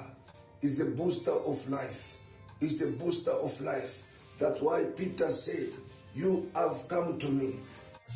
[0.62, 2.17] is a booster of life
[2.60, 4.02] is the booster of life.
[4.38, 5.68] That's why Peter said,
[6.14, 7.56] You have come to me,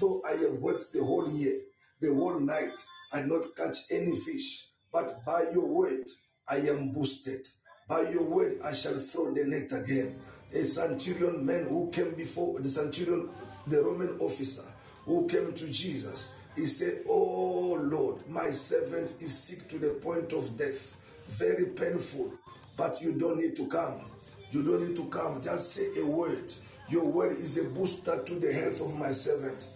[0.01, 1.59] though I have worked the whole year,
[2.01, 2.79] the whole night,
[3.13, 4.69] and not catch any fish.
[4.93, 6.05] But by your word,
[6.49, 7.47] I am boosted.
[7.89, 10.17] By your word, I shall throw the net again.
[10.53, 13.31] A centurion man who came before the centurion,
[13.67, 14.71] the Roman officer,
[15.07, 20.33] who came to Jesus, he said, Oh Lord, my servant is sick to the point
[20.33, 22.33] of death, very painful,
[22.77, 24.12] but you don't need to come.
[24.53, 25.41] You don't need to come.
[25.41, 26.53] Just say a word.
[26.91, 29.67] Your word is a booster to the health of my servant.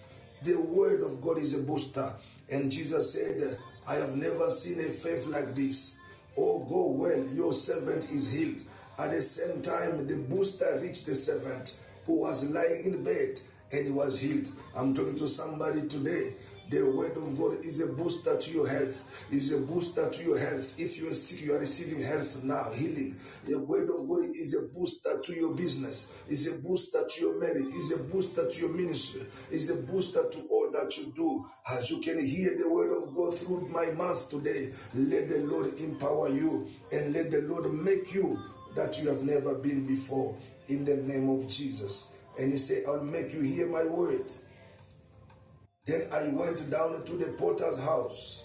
[0.42, 2.12] The word of God is a booster.
[2.50, 5.98] And Jesus said, I have never seen a faith like this.
[6.36, 8.60] Oh, go well, your servant is healed.
[8.98, 13.40] At the same time, the booster reached the servant who was lying in bed
[13.72, 14.48] and he was healed.
[14.76, 16.34] I'm talking to somebody today.
[16.68, 19.26] The word of God is a booster to your health.
[19.30, 20.74] Is a booster to your health.
[20.76, 23.14] If you are sick, you are receiving health now, healing.
[23.44, 26.18] The word of God is a booster to your business.
[26.28, 27.72] Is a booster to your marriage.
[27.72, 29.22] Is a booster to your ministry.
[29.52, 31.46] Is a booster to all that you do.
[31.70, 35.78] As you can hear the word of God through my mouth today, let the Lord
[35.78, 38.40] empower you and let the Lord make you
[38.74, 40.36] that you have never been before.
[40.66, 42.12] In the name of Jesus.
[42.40, 44.32] And he said, I'll make you hear my word.
[45.86, 48.44] Then I went down to the potter's house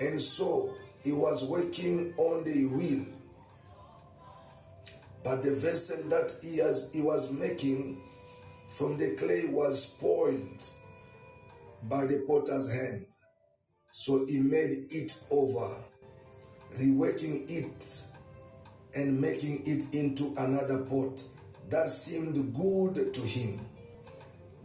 [0.00, 0.72] and saw
[1.04, 3.06] he was working on the wheel.
[5.22, 8.00] But the vessel that he, has, he was making
[8.68, 10.62] from the clay was spoiled.
[11.88, 13.06] by the potter's hand.
[13.90, 15.74] So he made it over,
[16.76, 18.06] reworking it
[18.94, 21.22] and making it into another pot
[21.68, 23.60] that seemed good to him.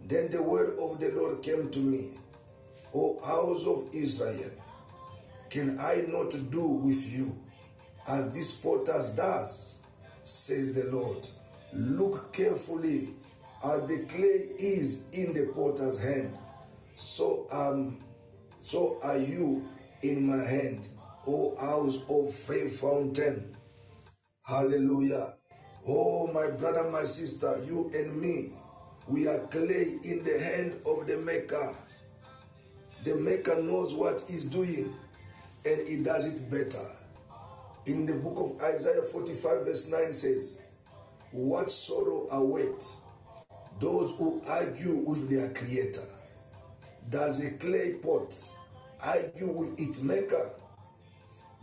[0.08, 2.12] Then the word of the Lord came to me,
[2.94, 4.52] O house of Israel,
[5.50, 7.38] can I not do with you
[8.08, 9.80] as this potter does,
[10.24, 11.28] says the Lord?
[11.74, 13.10] Look carefully
[13.64, 16.38] as the clay is in the potter's hand,
[16.94, 17.98] so um,
[18.60, 19.68] so are you
[20.04, 20.88] in my hand,
[21.28, 23.56] O house of faith fountain.
[24.44, 25.34] Hallelujah.
[25.88, 28.52] Oh, my brother, my sister, you and me,
[29.08, 31.76] we are clay in the hand of the Maker.
[33.04, 34.94] The Maker knows what He's doing
[35.66, 36.88] and He does it better.
[37.86, 40.62] In the book of Isaiah 45, verse 9 says,
[41.32, 42.84] What sorrow await
[43.80, 46.08] those who argue with their Creator?
[47.10, 48.34] Does a clay pot
[49.04, 50.52] argue with its Maker?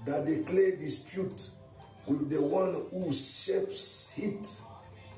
[0.07, 1.51] That the clay dispute
[2.07, 4.47] with the one who shapes it,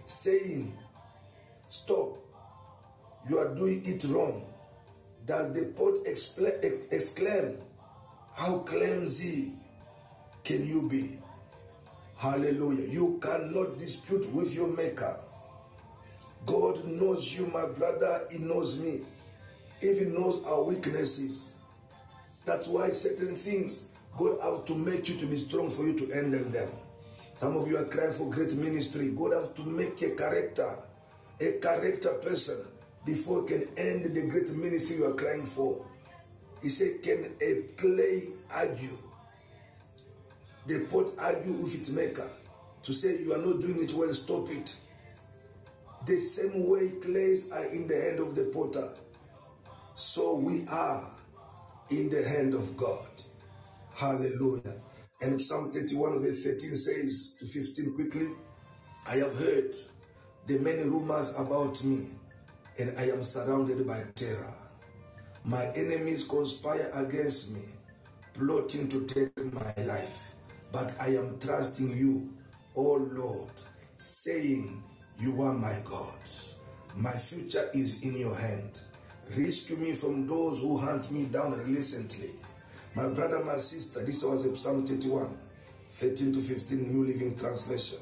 [0.07, 0.75] saying,
[1.75, 2.19] Stop,
[3.29, 4.47] you are doing it wrong.
[5.27, 7.59] Does the pot exclaim,
[8.37, 9.55] How clumsy
[10.45, 11.19] can you be?
[12.17, 12.87] Hallelujah.
[12.93, 15.19] You cannot dispute with your Maker.
[16.47, 18.21] God knows you, my brother.
[18.31, 19.01] He knows me.
[19.81, 21.57] He even knows our weaknesses.
[22.45, 26.15] That's why certain things God have to make you to be strong for you to
[26.15, 26.71] handle them.
[27.35, 29.11] Some of you are crying for great ministry.
[29.11, 30.71] God have to make a character,
[31.41, 32.65] a character person
[33.05, 35.87] before can end the great ministry you are crying for.
[36.63, 38.97] He said, Can a clay argue?
[40.67, 42.31] The pot argue with its maker
[42.83, 44.77] to say you are not doing it well, stop it.
[46.07, 48.91] The same way clays are in the hand of the potter,
[49.95, 51.11] so we are
[51.91, 53.09] in the hand of God.
[53.95, 54.81] Hallelujah.
[55.23, 58.29] And Psalm 31 verse 13 says to 15 quickly,
[59.07, 59.75] I have heard
[60.47, 62.07] the many rumors about me,
[62.79, 64.55] and I am surrounded by terror.
[65.45, 67.63] My enemies conspire against me,
[68.35, 70.35] plotting to take my life.
[70.73, 72.35] But I am trusting you,
[72.75, 73.53] O Lord,
[73.97, 74.83] saying,
[75.19, 76.19] You are my God.
[76.97, 78.81] My future is in your hand.
[79.37, 82.31] Rescue me from those who hunt me down recently.
[82.95, 85.37] My brother, my sister, this was Psalm 31,
[85.91, 87.99] 13 to 15, New Living Translation.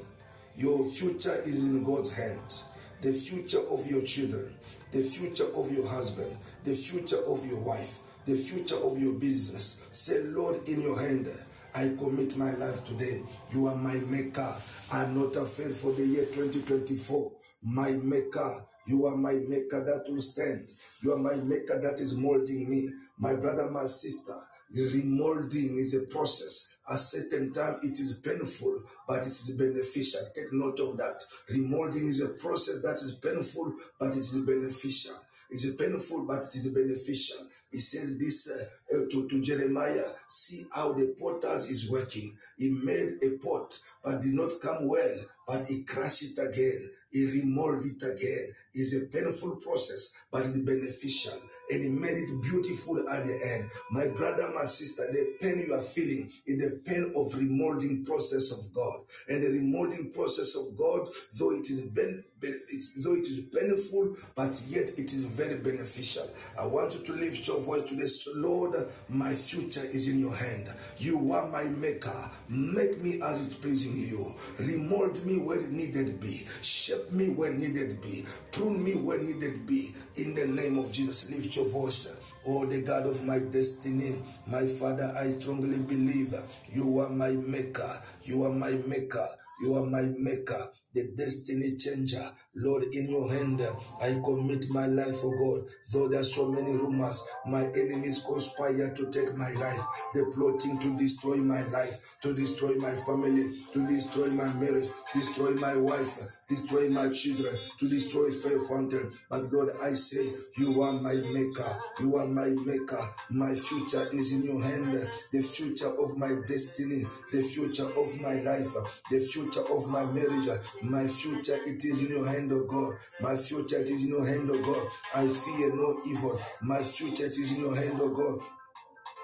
[0.57, 2.65] Your future is in God's hands.
[3.01, 4.55] The future of your children,
[4.93, 9.87] the future of your husband, the future of your wife, the future of your business.
[9.91, 11.29] Say, Lord, in your hand,
[11.75, 13.23] I commit my life today.
[13.51, 14.55] You are my maker.
[14.93, 17.33] I'm not afraid for the year 2024.
[17.63, 18.67] My maker.
[18.87, 20.69] You are my maker that will stand.
[21.03, 22.91] You are my maker that is molding me.
[23.17, 24.35] My brother, my sister,
[24.71, 26.72] the remolding is a process.
[26.91, 30.21] At certain time, it is painful, but it is beneficial.
[30.35, 31.23] Take note of that.
[31.51, 35.15] Remolding is a process that is painful, but it is beneficial.
[35.49, 37.47] It's painful, but it is beneficial.
[37.71, 38.65] He says this uh,
[38.95, 42.37] uh, to, to Jeremiah see how the potters is working.
[42.57, 46.91] He made a pot, but did not come well, but he crushed it again.
[47.11, 48.55] He remolded it again.
[48.75, 51.39] It's a painful process, but it's beneficial
[51.71, 53.71] and he made it beautiful at the end.
[53.91, 58.53] My brother, my sister, the pain you are feeling is the pain of remolding process
[58.53, 59.01] of God.
[59.29, 61.09] And the remolding process of God,
[61.39, 62.61] though it is ben, ben,
[63.05, 66.29] though it is painful, but yet it is very beneficial.
[66.59, 68.75] I want you to lift your voice to this Lord,
[69.09, 70.69] my future is in your hand.
[70.99, 72.31] You are my maker.
[72.49, 74.35] Make me as it pleasing you.
[74.59, 76.47] Remold me where needed be.
[76.61, 78.27] Shape me where needed be.
[78.51, 79.95] Prune me where needed be.
[80.17, 82.17] In the name of Jesus, lift your voice.
[82.47, 86.35] Oh, the God of my destiny, my Father, I strongly believe
[86.71, 88.03] you are my maker.
[88.25, 89.29] You are my maker.
[89.61, 92.31] You are my maker the destiny changer.
[92.55, 93.63] Lord, in your hand,
[94.01, 95.69] I commit my life, oh God.
[95.93, 99.81] Though there are so many rumors, my enemies conspire to take my life.
[100.13, 105.53] They're plotting to destroy my life, to destroy my family, to destroy my marriage, destroy
[105.55, 106.19] my wife,
[106.49, 109.13] destroy my children, to destroy Faith Fountain.
[109.31, 111.77] But Lord, I say, you are my maker.
[112.01, 113.09] You are my maker.
[113.31, 114.93] My future is in your hand.
[115.33, 118.73] The future of my destiny, the future of my life,
[119.11, 120.49] the future of my marriage,
[120.83, 122.97] my future, it is in your hand, O God.
[123.21, 124.89] My future, it is in your hand, O God.
[125.15, 126.41] I fear no evil.
[126.63, 128.41] My future, it is in your hand, O God.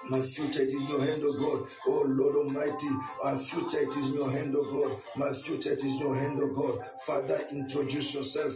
[0.07, 1.69] My future is in your hand, O God.
[1.87, 2.89] Oh Lord Almighty,
[3.23, 5.01] my future it is in your hand, O God.
[5.15, 6.79] My future it is in your hand, O God.
[7.05, 8.53] Father, introduce yourself.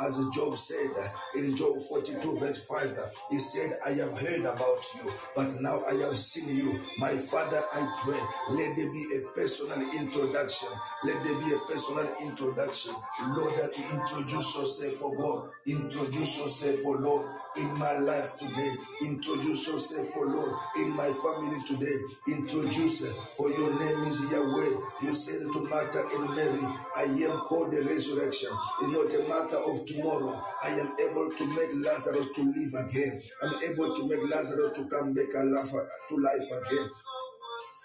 [0.00, 0.90] As Job said
[1.34, 2.98] in Job 42, verse 5,
[3.30, 6.80] he said, I have heard about you, but now I have seen you.
[6.98, 10.68] My Father, I pray, let there be a personal introduction.
[11.04, 12.94] Let there be a personal introduction.
[13.28, 15.50] Lord, that you introduce yourself, O God.
[15.66, 17.26] Introduce yourself, O Lord
[17.56, 18.72] in my life today.
[19.02, 21.96] Introduce yourself, for Lord, in my family today.
[22.28, 24.76] Introduce, for your name is Yahweh.
[25.02, 26.66] You said to Martha and Mary,
[26.96, 28.50] I am called the resurrection.
[28.82, 30.42] It's not a matter of tomorrow.
[30.62, 33.22] I am able to make Lazarus to live again.
[33.42, 35.72] I'm able to make Lazarus to come back alive,
[36.08, 36.90] to life again.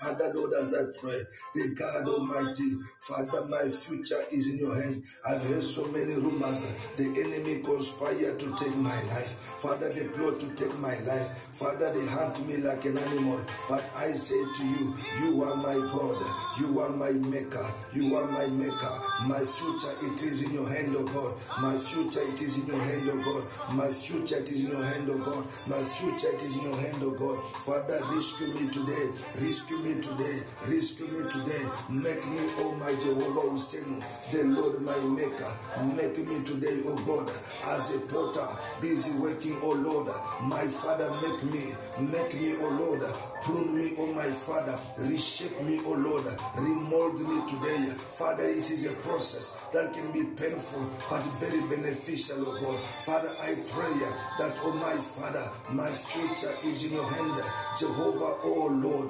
[0.01, 1.21] Father, Lord, as I pray,
[1.53, 5.05] the God Almighty, Father, my future is in your hand.
[5.27, 6.73] I've heard so many rumors.
[6.97, 9.29] The enemy conspire to take my life.
[9.61, 11.29] Father, they plot to take my life.
[11.53, 13.41] Father, they hunt me like an animal.
[13.69, 16.17] But I say to you, you are my God.
[16.59, 17.65] You are my maker.
[17.93, 18.95] You are my maker.
[19.27, 21.35] My future, it is in your hand, O God.
[21.61, 23.45] My future, it is in your hand, O God.
[23.77, 25.45] My future, it is in your hand, O God.
[25.67, 27.37] My future, it is in your hand, O God.
[27.61, 29.09] Father, rescue me today.
[29.39, 30.41] Rescue me today.
[30.67, 31.63] Rescue me today.
[31.89, 35.51] Make me, oh my Jehovah Hoseenu, the Lord my maker.
[35.95, 37.31] Make me today, oh God,
[37.67, 38.47] as a potter,
[38.79, 40.07] busy working, oh Lord.
[40.43, 43.01] My Father, make me, make me, oh Lord.
[43.41, 44.77] Prune me, oh my Father.
[44.99, 46.25] Reshape me, oh Lord.
[46.57, 47.93] Remold me today.
[48.11, 52.79] Father, it is a process that can be painful but very beneficial, oh God.
[53.03, 53.91] Father, I pray
[54.39, 57.41] that, oh my Father, my future is in your hand.
[57.77, 59.09] Jehovah, oh Lord,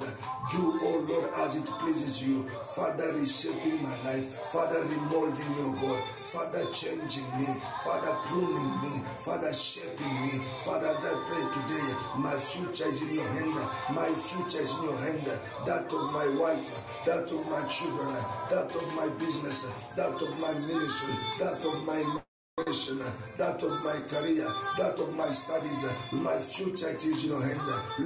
[0.50, 2.42] do, oh Lord, as it pleases you.
[2.74, 4.32] Father, reshaping my life.
[4.52, 6.04] Father, remolding me, oh God.
[6.08, 7.46] Father, changing me.
[7.84, 9.02] Father, pruning me.
[9.18, 10.30] Father, shaping me.
[10.60, 13.54] Father, as I pray today, my future is in your hand.
[13.94, 15.26] My future is in your hand.
[15.66, 16.70] That of my wife,
[17.04, 18.14] that of my children,
[18.48, 22.31] that of my business, that of my ministry, that of my
[22.66, 24.46] Uh, that of my career,
[24.78, 27.60] that of my studies, uh, my future it is in your hand.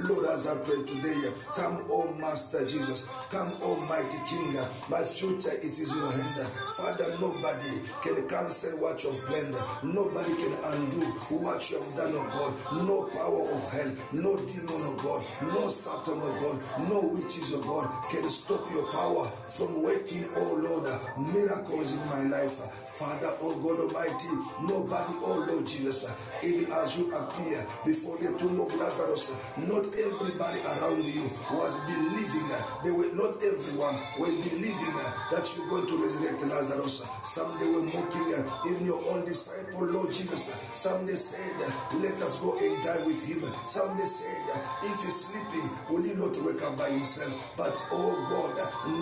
[0.09, 5.53] Lord, as I pray today, come, O Master Jesus, come, Almighty King, uh, my future
[5.61, 6.39] it is in your hand.
[6.75, 7.69] Father, nobody
[8.01, 12.83] can cancel what you have planned, nobody can undo what you have done, oh God.
[12.87, 17.61] No power of hell, no demon, oh God, no Satan, oh God, no witches, oh
[17.61, 20.89] God, can stop your power from working, oh Lord,
[21.33, 22.57] miracles in my life.
[22.97, 26.11] Father, oh God Almighty, Nobody, oh Lord Jesus,
[26.43, 32.49] even as you appear before the tomb of Lazarus, not everybody around you was believing.
[32.83, 34.95] They were not everyone were believing
[35.31, 37.05] that you're going to resurrect Lazarus.
[37.23, 38.33] Some they were mocking
[38.67, 40.55] even your own disciple, Lord Jesus.
[40.73, 41.55] Some they said,
[41.95, 43.43] Let us go and die with him.
[43.67, 44.43] Some they said,
[44.83, 47.33] If he's sleeping, will he not wake up by himself?
[47.57, 48.55] But oh God,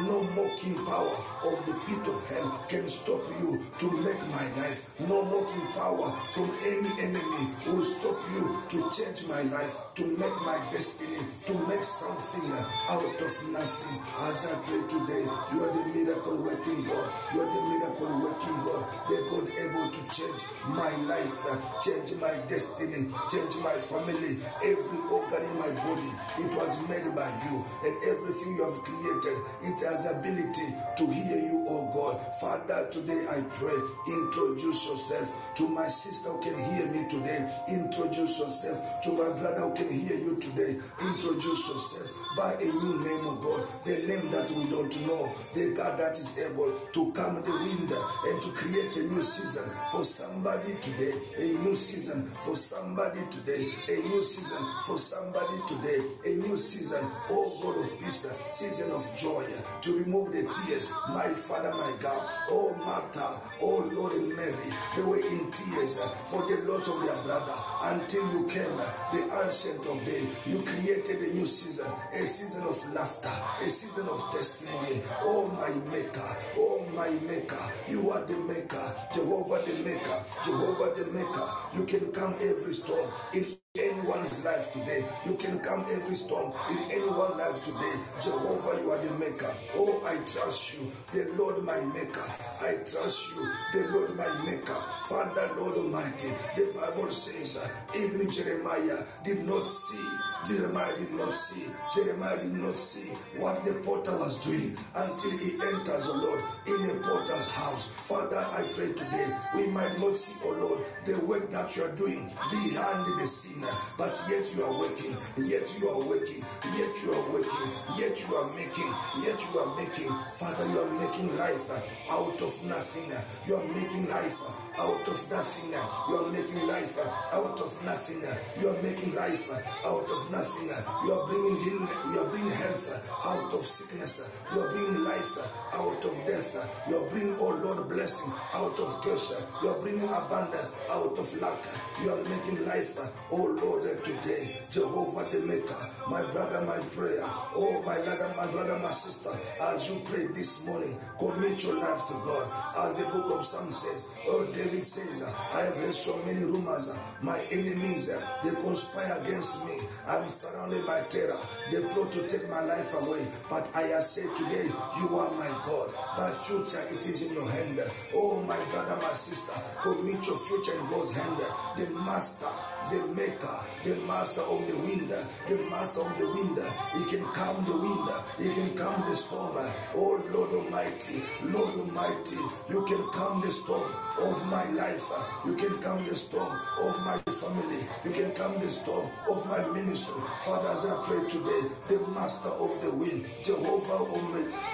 [0.07, 4.99] no mocking power of the pit of hell can stop you to make my life.
[4.99, 10.37] No mocking power from any enemy will stop you to change my life, to make
[10.45, 12.45] my destiny, to make something
[12.89, 13.95] out of nothing.
[14.29, 17.07] As I pray today, you are the miracle working God.
[17.33, 18.83] You are the miracle working God.
[19.09, 21.45] The God able to change my life,
[21.81, 26.11] change my destiny, change my family, every organ in my body.
[26.37, 27.55] It was made by you,
[27.85, 32.15] and everything you have created, it has ability to hear you, oh God.
[32.39, 35.14] Father, today I pray, introduce yourself
[35.55, 37.49] to my sister who can hear me today.
[37.67, 40.77] Introduce yourself to my brother who can hear you today.
[41.01, 45.73] Introduce yourself by a new name, of God, the name that we don't know, the
[45.73, 47.91] God that is able to calm the wind
[48.25, 53.67] and to create a new season for somebody today, a new season for somebody today,
[53.89, 59.09] a new season for somebody today, a new season, oh God of peace, season of
[59.15, 59.45] joy,
[59.81, 65.03] to remove the tears, my Father, my God, oh Martha, oh Lord and Mary, they
[65.03, 68.75] were in tears for the loss of their brother until you came,
[69.13, 73.29] the ancient of day, you created a new season, a a season of laughter,
[73.63, 74.99] a season of testimony.
[75.21, 78.81] Oh, my Maker, oh, my Maker, you are the Maker,
[79.13, 81.47] Jehovah the Maker, Jehovah the Maker.
[81.77, 83.45] You can come every storm in
[83.79, 85.03] anyone's life today.
[85.25, 87.95] You can come every storm in anyone's life today.
[88.21, 89.53] Jehovah, you are the maker.
[89.75, 92.25] Oh, I trust you, the Lord my maker.
[92.61, 94.79] I trust you, the Lord my maker.
[95.07, 96.29] Father, Lord Almighty.
[96.55, 100.05] The Bible says, uh, even Jeremiah did not see
[100.45, 101.65] Jeremiah did not see.
[101.95, 103.09] Jeremiah did not see
[103.39, 107.87] what the potter was doing until he enters, oh Lord, in a potter's house.
[107.87, 111.95] Father, I pray today we might not see, oh Lord, the work that you are
[111.95, 113.64] doing behind the scene.
[113.97, 116.43] But yet you are working, yet you are working,
[116.77, 118.91] yet you are working, yet you are making,
[119.23, 120.11] yet you are making.
[120.31, 121.69] Father, you are making life
[122.09, 123.11] out of nothing.
[123.47, 124.41] You are making life
[124.77, 125.71] out of nothing.
[126.09, 126.97] You are making life
[127.33, 128.21] out of nothing.
[128.61, 129.49] You are making life
[129.85, 130.69] out of nothing.
[131.05, 131.89] You are bringing healing.
[132.13, 132.85] You are bringing health
[133.25, 134.43] out of sickness.
[134.53, 135.37] You are bringing life
[135.73, 136.55] out of death.
[136.89, 139.41] You are bringing, oh Lord, blessing out of curse.
[139.61, 141.63] You are bringing abundance out of lack.
[142.03, 142.97] You are making life,
[143.31, 144.61] oh Lord, today.
[144.71, 145.75] Jehovah the Maker,
[146.09, 147.23] my brother, my prayer.
[147.55, 149.29] Oh, my brother, my brother, my sister,
[149.61, 152.51] as you pray this morning, commit your life to God.
[152.77, 156.99] As the book of Psalm says, oh, David says, I have heard so many rumors.
[157.21, 158.07] My enemies,
[158.43, 159.79] they conspire against me.
[160.07, 161.39] I'm surrounded by terror.
[161.71, 163.25] They plot to take my life away.
[163.49, 164.65] But I have said today,
[164.99, 165.93] you are my God.
[166.17, 167.79] My future, it is in your hand.
[168.13, 171.37] Oh, my brother, my sister, commit your future in God's hand.
[171.77, 172.51] The master
[172.91, 176.59] the maker, the master of the wind, the master of the wind.
[176.97, 179.55] He can calm the wind, he can calm the storm.
[179.95, 182.37] Oh Lord Almighty, Lord Almighty,
[182.69, 185.09] you can calm the storm of my life,
[185.45, 189.65] you can calm the storm of my family, you can calm the storm of my
[189.69, 190.21] ministry.
[190.43, 194.15] Father, as I pray today, the master of the wind, Jehovah, oh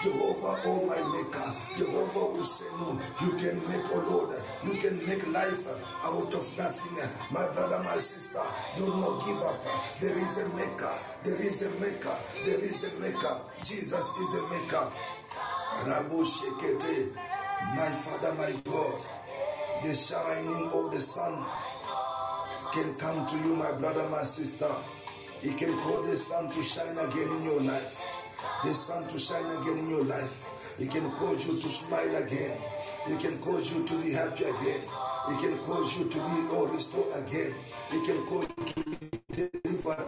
[0.03, 4.35] Jehovah, oh my maker, Jehovah Hoseenu, you can make, oh Lord,
[4.65, 5.67] you can make life
[6.03, 6.97] out of nothing.
[7.31, 8.41] My brother, my sister,
[8.75, 9.63] do not give up.
[9.99, 10.93] There is a maker.
[11.23, 12.15] There is a maker.
[12.45, 13.37] There is a maker.
[13.63, 14.91] Jesus is the maker.
[15.81, 17.15] Shekete,
[17.75, 19.01] my Father, my God,
[19.83, 21.45] the shining of the sun
[22.73, 24.69] can come to you, my brother, my sister.
[25.41, 28.01] He can call the sun to shine again in your life.
[28.63, 30.45] The sun to shine again in your life.
[30.77, 32.57] He can cause you to smile again.
[33.07, 34.81] He can cause you to be happy again.
[35.29, 37.53] He can cause you to be or restore again.
[37.91, 39.21] He can cause you to be
[39.63, 40.07] delivered.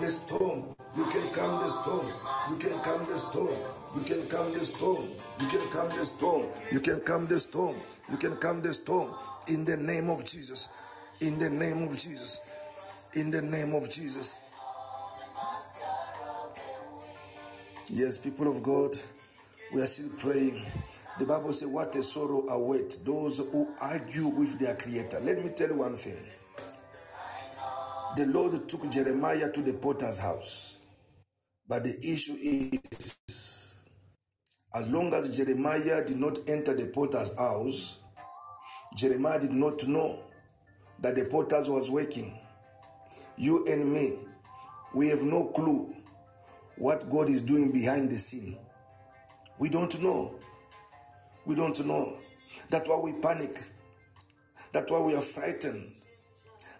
[0.00, 2.06] The storm, you can calm the storm.
[2.50, 3.56] You can calm the storm.
[3.96, 5.08] You can calm the storm.
[5.40, 6.46] You can calm the storm.
[6.72, 7.76] You can calm the storm.
[8.10, 9.14] You can calm the storm.
[9.48, 10.68] In the name of Jesus.
[11.20, 12.40] In the name of Jesus.
[13.14, 14.40] In the name of Jesus.
[17.94, 18.96] Yes, people of God,
[19.70, 20.64] we are still praying.
[21.18, 25.20] The Bible says, What a sorrow awaits those who argue with their Creator.
[25.20, 26.16] Let me tell you one thing.
[28.16, 30.78] The Lord took Jeremiah to the potter's house.
[31.68, 33.78] But the issue is,
[34.74, 38.00] as long as Jeremiah did not enter the potter's house,
[38.96, 40.18] Jeremiah did not know
[40.98, 42.38] that the potters was working.
[43.36, 44.18] You and me,
[44.94, 45.94] we have no clue
[46.76, 48.58] what God is doing behind the scene.
[49.58, 50.34] We don't know.
[51.44, 52.18] We don't know.
[52.70, 53.56] That's why we panic.
[54.72, 55.92] That's why we are frightened.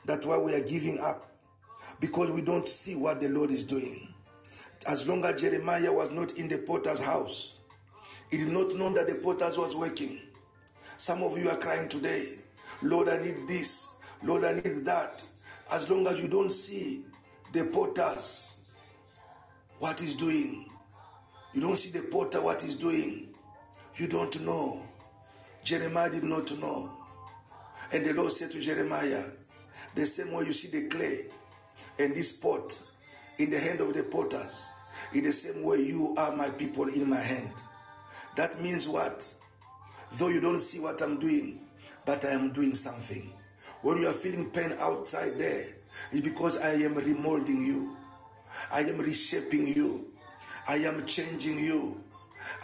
[0.04, 1.30] That's why we are giving up.
[2.00, 4.12] Because we don't see what the Lord is doing.
[4.86, 7.54] As long as Jeremiah was not in the potter's house,
[8.30, 10.20] he did not know that the potters was working.
[10.96, 12.38] Some of you are crying today,
[12.80, 13.88] Lord, I need this.
[14.22, 15.22] Lord, I need that.
[15.70, 17.04] As long as you don't see
[17.52, 18.58] the potters
[19.82, 20.64] what he's doing.
[21.52, 23.34] You don't see the potter what he's doing.
[23.96, 24.80] You don't know.
[25.64, 26.88] Jeremiah did not know.
[27.90, 29.24] And the Lord said to Jeremiah,
[29.96, 31.26] the same way you see the clay
[31.98, 32.80] and this pot
[33.38, 34.70] in the hand of the potters,
[35.14, 37.52] in the same way you are my people in my hand.
[38.36, 39.34] That means what?
[40.12, 41.58] Though you don't see what I'm doing,
[42.06, 43.32] but I am doing something.
[43.80, 45.74] When you are feeling pain outside there,
[46.12, 47.96] it's because I am remolding you.
[48.70, 50.06] I am reshaping you.
[50.68, 52.00] I am changing you.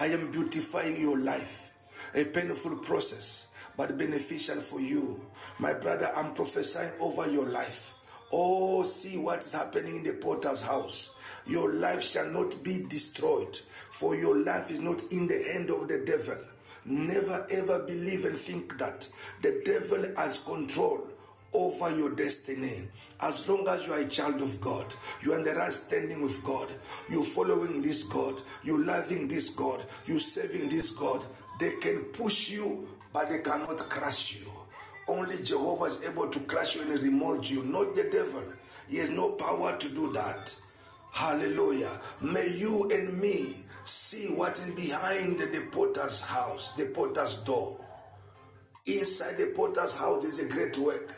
[0.01, 1.75] I am beautifying your life.
[2.15, 5.21] A painful process, but beneficial for you.
[5.59, 7.95] My brother, I'm prophesying over your life.
[8.33, 11.15] Oh, see what is happening in the potter's house.
[11.47, 13.59] Your life shall not be destroyed,
[13.91, 16.37] for your life is not in the hand of the devil.
[16.85, 19.09] Never ever believe and think that
[19.43, 21.07] the devil has control
[21.53, 22.89] over your destiny.
[23.21, 24.87] As long as you are a child of God,
[25.23, 26.69] you are in the right standing with God,
[27.11, 31.25] you're following this God, you're loving this God, you're serving this God,
[31.59, 34.47] they can push you, but they cannot crush you.
[35.09, 38.45] Only Jehovah is able to crush you and remold you, not the devil.
[38.89, 40.55] He has no power to do that.
[41.11, 42.01] Hallelujah.
[42.21, 47.85] May you and me see what is behind the potter's house, the potter's door.
[48.87, 51.18] Inside the potter's house is a great work.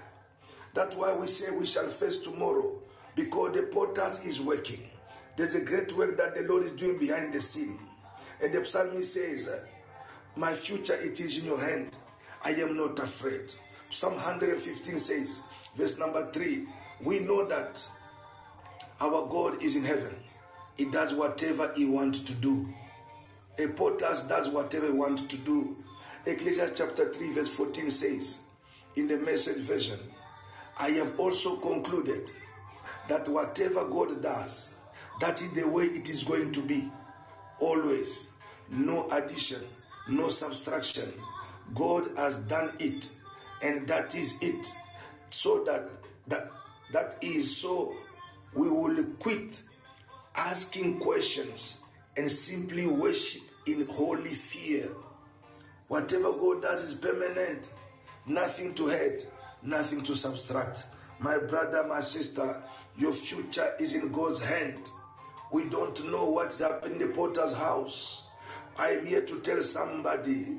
[0.74, 2.72] That's why we say we shall face tomorrow
[3.14, 4.88] because the potter is working.
[5.36, 7.78] There's a great work that the Lord is doing behind the scene.
[8.42, 9.50] And the psalmist says,
[10.36, 11.96] My future, it is in your hand.
[12.44, 13.52] I am not afraid.
[13.90, 15.42] Psalm 115 says,
[15.74, 16.66] verse number 3,
[17.02, 17.86] we know that
[19.00, 20.14] our God is in heaven.
[20.76, 22.68] He does whatever he wants to do.
[23.58, 25.76] A potter does whatever he wants to do.
[26.24, 28.40] Ecclesiastes chapter 3, verse 14 says,
[28.96, 29.98] in the message version,
[30.80, 32.30] I have also concluded
[33.06, 34.74] that whatever God does,
[35.20, 36.90] that is the way it is going to be.
[37.58, 38.28] Always.
[38.70, 39.60] No addition,
[40.08, 41.12] no subtraction.
[41.74, 43.10] God has done it,
[43.60, 44.66] and that is it.
[45.28, 45.90] So that
[46.28, 46.50] that
[46.92, 47.94] that is so
[48.54, 49.62] we will quit
[50.34, 51.80] asking questions
[52.16, 54.88] and simply worship in holy fear.
[55.88, 57.70] Whatever God does is permanent,
[58.26, 59.24] nothing to add,
[59.62, 60.86] nothing to subtract.
[61.18, 62.62] My brother, my sister,
[62.96, 64.88] your future is in God's hand.
[65.52, 68.26] We don't know what's happening in the potter's house.
[68.78, 70.58] I'm here to tell somebody,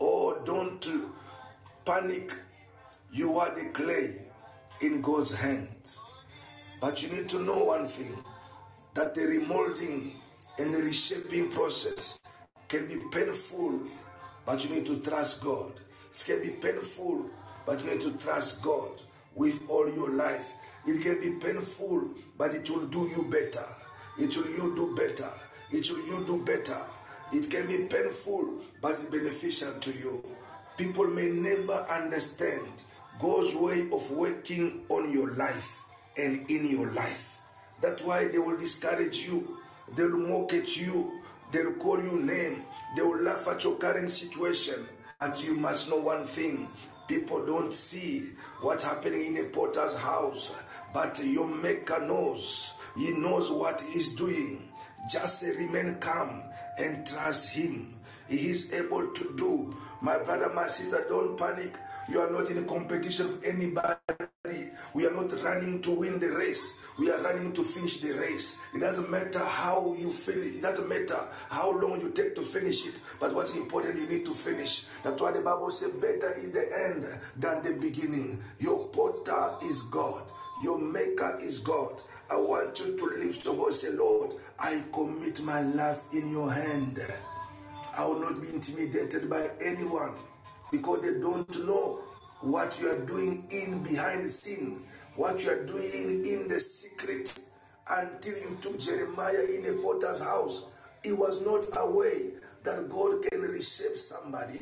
[0.00, 0.86] oh, don't
[1.84, 2.32] panic.
[3.12, 4.22] You are the clay
[4.80, 6.00] in God's hands.
[6.80, 8.16] But you need to know one thing
[8.94, 10.12] that the remolding
[10.58, 12.18] and the reshaping process
[12.68, 13.82] can be painful,
[14.44, 15.72] but you need to trust God.
[16.14, 17.26] It can be painful,
[17.66, 19.02] but you need to trust God
[19.34, 20.52] with all your life.
[20.86, 23.66] It can be painful, but it will do you better.
[24.18, 25.30] It will you do better.
[25.72, 26.80] It will you do better.
[27.32, 30.24] It can be painful, but it's beneficial to you.
[30.76, 32.66] People may never understand
[33.20, 35.84] God's way of working on your life
[36.16, 37.40] and in your life.
[37.80, 39.58] That's why they will discourage you.
[39.96, 41.20] They will mock at you.
[41.52, 42.64] They will call you name.
[42.96, 44.86] They will laugh at your current situation.
[45.20, 46.68] But you must know one thing.
[47.06, 48.30] People don't see
[48.60, 50.54] what's happening in a potter's house,
[50.92, 52.74] but your maker knows.
[52.96, 54.68] He knows what he's doing.
[55.10, 56.42] Just remain calm
[56.78, 57.94] and trust him.
[58.28, 59.76] He is able to do.
[60.00, 61.74] My brother, my sister, don't panic.
[62.08, 63.96] You are not in a competition with anybody.
[64.92, 66.78] We are not running to win the race.
[66.98, 68.60] We are running to finish the race.
[68.74, 70.56] It doesn't matter how you finish.
[70.56, 72.94] It doesn't matter how long you take to finish it.
[73.18, 74.84] But what's important, you need to finish.
[75.02, 78.38] That's why the Bible says, better is the end than the beginning.
[78.58, 80.30] Your potter is God.
[80.62, 82.02] Your maker is God.
[82.30, 86.30] I want you to lift your voice and say, Lord, I commit my life in
[86.30, 86.98] your hand.
[87.96, 90.14] I will not be intimidated by anyone
[90.76, 92.00] because they don't know
[92.40, 94.82] what you are doing in behind the scene,
[95.16, 97.40] what you are doing in the secret.
[97.88, 100.72] Until you took Jeremiah in a potter's house,
[101.04, 102.32] he was not aware
[102.64, 104.56] that God can reshape somebody,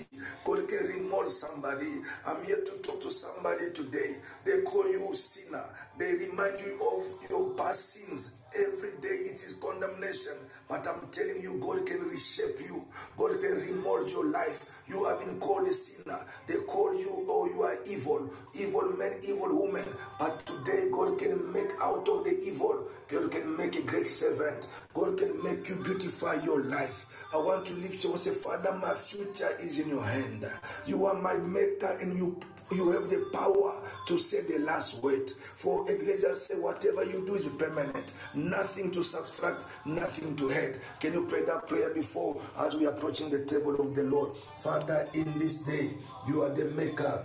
[0.45, 2.03] God can remold somebody.
[2.27, 4.17] I'm here to talk to somebody today.
[4.45, 5.65] They call you sinner,
[5.99, 8.35] they remind you of your past sins.
[8.55, 10.35] Every day it is condemnation,
[10.69, 12.85] but I'm telling you, God can reshape you,
[13.17, 14.72] God can remold your life.
[14.93, 16.21] You have been called a sinner.
[16.47, 19.85] They call you, oh, you are evil, evil man, evil woman.
[20.19, 24.69] But today, God can make out of the evil, God can make a great servant.
[24.93, 27.27] God can make you beautify your life.
[27.33, 30.45] I want to lift you and say, Father, my future is in your hand.
[30.85, 32.39] You are my maker, and you
[32.75, 35.31] you have the power to say the last word.
[35.31, 38.15] For Ecclesiastes say, whatever you do is permanent.
[38.35, 40.79] Nothing to subtract, nothing to add.
[41.01, 44.37] Can you pray that prayer before as we are approaching the table of the Lord?
[44.37, 45.95] Father, in this day,
[46.27, 47.25] you are the maker.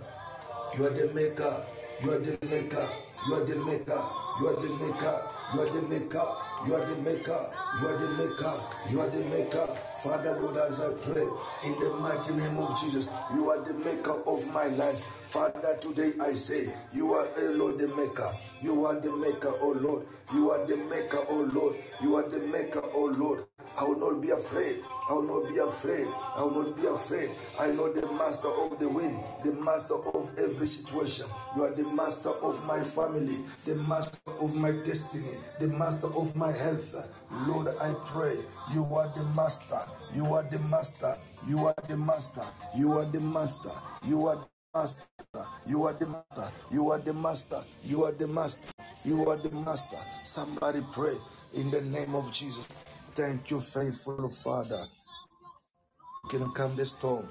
[0.76, 1.64] You are the maker.
[2.02, 2.88] You are the maker.
[3.26, 4.08] You are the maker.
[4.40, 5.22] You are the maker.
[5.54, 6.36] You are the maker.
[6.66, 7.52] You are the maker.
[7.80, 8.62] You are the maker.
[8.90, 9.87] You are the maker.
[10.02, 11.26] Father, God, as I pray
[11.66, 15.04] in the mighty name of Jesus, you are the maker of my life.
[15.24, 18.30] Father, today I say, you are, oh Lord, the maker.
[18.62, 20.06] You are the maker, oh Lord.
[20.32, 21.76] You are the maker, oh Lord.
[22.00, 23.44] You are the maker, oh Lord.
[23.76, 24.82] I will not be afraid.
[25.08, 26.06] I will not be afraid.
[26.36, 27.30] I will not be afraid.
[27.58, 31.26] I know the master of the wind, the master of every situation.
[31.56, 36.36] You are the master of my family, the master of my destiny, the master of
[36.36, 36.94] my health.
[37.46, 38.36] Lord, I pray.
[38.74, 39.80] You are the master.
[40.14, 41.16] You are the master.
[41.48, 42.44] You are the master.
[42.76, 43.72] You are the master.
[44.06, 44.42] You are the
[44.74, 45.02] master.
[45.66, 46.42] You are the master.
[46.70, 47.64] You are the master.
[47.84, 48.72] You are the master.
[49.04, 49.96] You are the master.
[50.22, 51.16] Somebody pray
[51.54, 52.66] in the name of Jesus.
[53.14, 54.86] Thank you, faithful Father.
[56.32, 57.28] You can calm the storm.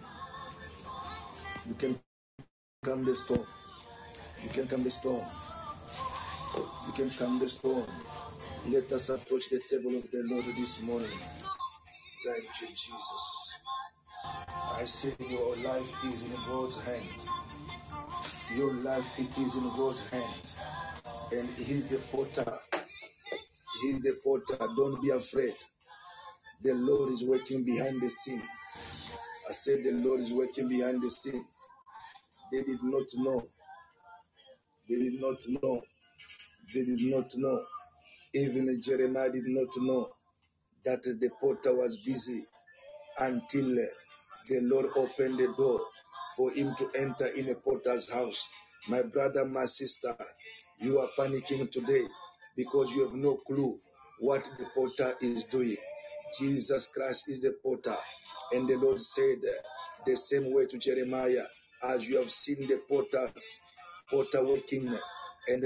[1.67, 1.99] You can
[2.85, 3.45] calm the storm.
[4.43, 5.25] You can calm the storm.
[6.87, 7.85] You can calm the storm.
[8.69, 11.09] Let us approach the table of the Lord this morning.
[12.25, 13.57] Thank you, Jesus.
[14.59, 17.27] I say your life is in God's hand.
[18.57, 20.51] Your life it is in God's hand.
[21.33, 22.57] And He's the potter.
[23.83, 24.67] He's the potter.
[24.77, 25.55] Don't be afraid.
[26.63, 28.43] The Lord is working behind the scene.
[29.49, 31.45] I said the Lord is working behind the scene.
[32.51, 33.41] They did not know.
[34.89, 35.81] They did not know.
[36.73, 37.63] They did not know.
[38.33, 40.09] Even Jeremiah did not know
[40.85, 42.43] that the porter was busy
[43.19, 43.73] until
[44.49, 45.81] the Lord opened the door
[46.35, 48.47] for him to enter in a porter's house.
[48.89, 50.15] My brother, my sister,
[50.79, 52.03] you are panicking today
[52.55, 53.73] because you have no clue
[54.21, 55.77] what the porter is doing.
[56.39, 57.97] Jesus Christ is the potter.
[58.53, 59.37] And the Lord said
[60.05, 61.45] the same way to Jeremiah,
[61.83, 63.59] as you have seen the potters,
[64.09, 64.93] potter working
[65.47, 65.63] and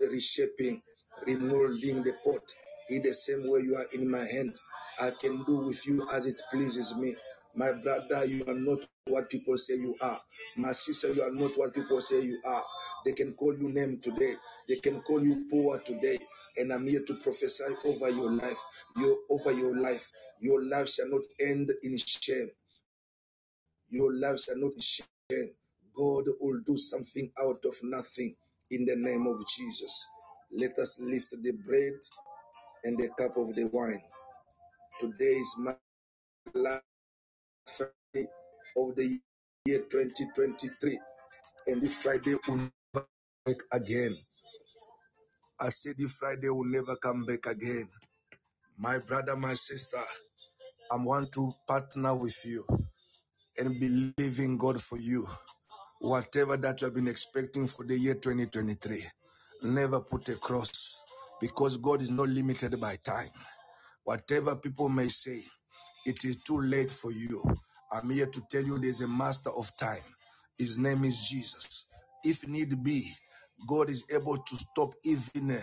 [0.00, 0.82] reshaping,
[1.26, 2.42] remolding the pot,
[2.90, 4.52] in the same way you are in my hand,
[5.00, 7.14] I can do with you as it pleases me.
[7.54, 10.20] My brother, you are not what people say you are.
[10.56, 12.64] My sister, you are not what people say you are.
[13.04, 14.34] They can call you name today.
[14.68, 16.18] They can call you poor today.
[16.58, 18.58] And I'm here to prophesy over your life.
[18.96, 20.10] Your over your life.
[20.40, 22.48] Your life shall not end in shame.
[23.90, 25.50] Your life shall not shame.
[25.96, 28.34] God will do something out of nothing
[28.70, 30.06] in the name of Jesus.
[30.52, 31.94] Let us lift the bread
[32.84, 34.02] and the cup of the wine.
[35.00, 35.74] Today is my
[36.54, 36.82] last
[38.76, 39.18] of the
[39.66, 40.98] year 2023,
[41.68, 43.08] and this Friday will never come
[43.46, 44.16] back again.
[45.60, 47.88] I said this Friday will never come back again.
[48.78, 50.00] My brother, my sister,
[50.92, 52.66] I want to partner with you
[53.58, 55.26] and believe in God for you.
[56.00, 59.02] Whatever that you have been expecting for the year 2023,
[59.64, 61.02] never put a cross
[61.40, 63.30] because God is not limited by time.
[64.04, 65.40] Whatever people may say,
[66.06, 67.44] it is too late for you.
[67.94, 70.02] I'm here to tell you there's a master of time.
[70.58, 71.86] His name is Jesus.
[72.24, 73.08] If need be,
[73.68, 75.60] God is able to stop even uh,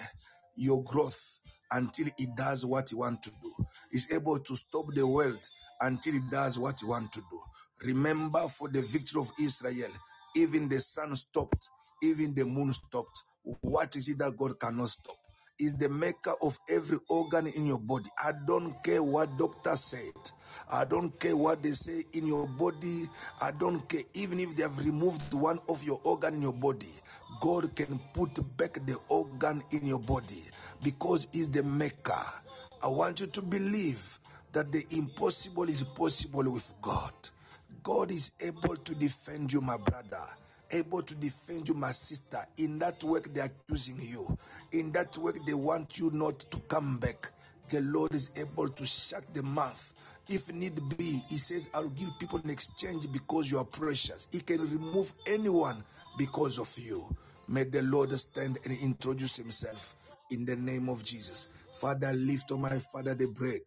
[0.56, 1.40] your growth
[1.72, 3.66] until He does what He wants to do.
[3.92, 5.42] He's able to stop the world
[5.82, 7.88] until He does what He wants to do.
[7.88, 9.92] Remember, for the victory of Israel,
[10.36, 11.70] even the sun stopped,
[12.02, 13.24] even the moon stopped.
[13.62, 15.21] What is it that God cannot stop?
[15.62, 18.10] Is the maker of every organ in your body.
[18.24, 20.14] I don't care what doctor said.
[20.70, 23.08] I don't care what they say in your body.
[23.42, 26.92] I don't care even if they have removed one of your organ in your body.
[27.40, 30.44] God can put back the organ in your body
[30.84, 32.26] because he's the maker.
[32.84, 34.20] I want you to believe
[34.54, 37.14] that the impossible is possible with God.
[37.84, 40.26] God is able to defend you, my brother
[40.72, 42.40] able to defend you, my sister.
[42.58, 44.38] In that work, they are accusing you.
[44.72, 47.32] In that work, they want you not to come back.
[47.70, 49.94] The Lord is able to shut the mouth.
[50.28, 54.28] If need be, He says, I'll give people in exchange because you are precious.
[54.32, 55.84] He can remove anyone
[56.18, 57.16] because of you.
[57.48, 59.96] May the Lord stand and introduce Himself
[60.32, 61.50] in the name of Jesus.
[61.76, 63.62] Father, lift, oh my Father, the bread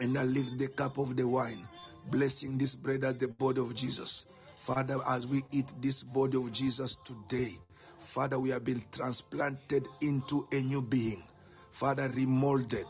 [0.00, 1.66] and I lift the cup of the wine,
[2.10, 4.26] blessing this bread as the body of Jesus.
[4.66, 7.52] Father, as we eat this body of Jesus today,
[8.00, 11.22] Father, we have been transplanted into a new being.
[11.70, 12.88] Father, remolded.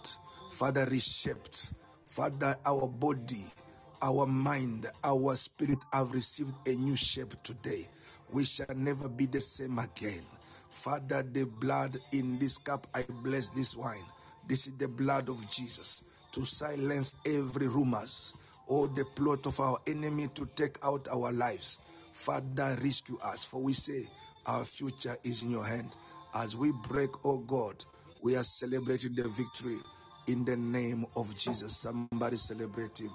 [0.53, 1.75] Father, reshaped.
[2.07, 3.45] Father, our body,
[4.01, 7.87] our mind, our spirit have received a new shape today.
[8.33, 10.23] We shall never be the same again.
[10.71, 14.07] Father, the blood in this cup, I bless this wine.
[14.49, 16.03] This is the blood of Jesus
[16.33, 18.35] to silence every rumors
[18.67, 21.79] or the plot of our enemy to take out our lives.
[22.13, 24.09] Father, rescue us, for we say
[24.47, 25.97] our future is in your hand.
[26.35, 27.85] As we break, oh God,
[28.23, 29.79] we are celebrating the victory
[30.27, 31.77] in the name of Jesus.
[31.77, 33.11] Somebody celebrating.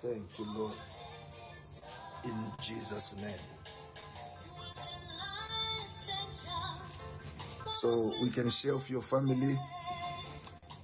[0.00, 0.72] Thank you, Lord.
[2.24, 3.32] In Jesus' name.
[7.66, 9.58] So we can share with your family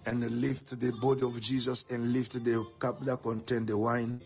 [0.07, 4.21] and lift the body of Jesus and lift the cup that contain the wine.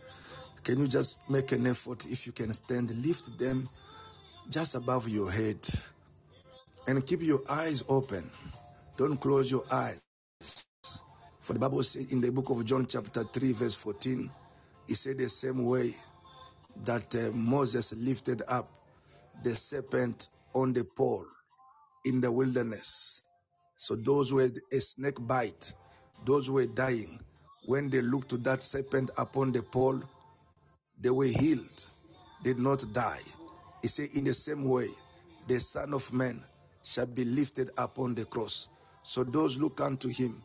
[0.64, 2.90] Can you just make an effort if you can stand?
[3.06, 3.68] Lift them
[4.50, 5.58] just above your head
[6.88, 8.30] and keep your eyes open.
[8.98, 10.02] Don't close your eyes.
[11.40, 14.30] For the Bible says in the book of John, chapter 3, verse 14,
[14.88, 15.92] it said the same way
[16.84, 18.70] that uh, Moses lifted up
[19.44, 21.26] the serpent on the pole
[22.06, 23.22] in the wilderness.
[23.84, 25.74] So those had a snake bite,
[26.24, 27.20] those were dying,
[27.66, 30.00] when they looked to that serpent upon the pole,
[30.98, 31.84] they were healed,
[32.42, 33.20] did not die.
[33.82, 34.88] He said, In the same way,
[35.46, 36.42] the Son of Man
[36.82, 38.68] shall be lifted upon the cross.
[39.02, 40.42] So those look unto him,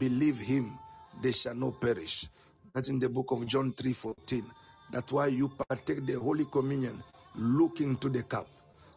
[0.00, 0.76] believe him,
[1.22, 2.26] they shall not perish.
[2.74, 4.44] That's in the book of John 3 14.
[4.90, 7.00] That's why you partake the Holy Communion,
[7.36, 8.48] looking to the cup,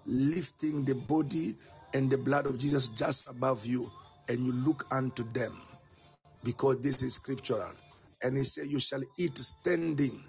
[0.07, 1.53] lifting the body
[1.93, 3.91] and the blood of Jesus just above you,
[4.29, 5.53] and you look unto them
[6.43, 7.71] because this is scriptural.
[8.23, 10.23] And he said, You shall eat standing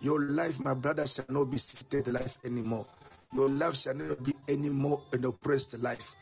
[0.00, 2.86] Your life, my brother, shall not be seated life anymore.
[3.34, 6.14] Your life shall not be anymore an oppressed life.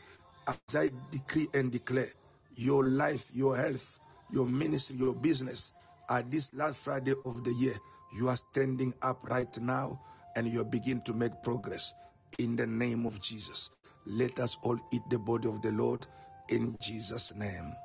[0.47, 2.09] As I decree and declare,
[2.55, 3.99] your life, your health,
[4.31, 5.73] your ministry, your business,
[6.09, 7.75] at this last Friday of the year,
[8.17, 9.99] you are standing up right now
[10.37, 11.93] and you begin to make progress
[12.39, 13.71] in the name of Jesus.
[14.07, 16.05] Let us all eat the body of the Lord
[16.49, 17.75] in Jesus' name.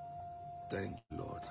[0.70, 1.42] Thank you, Lord.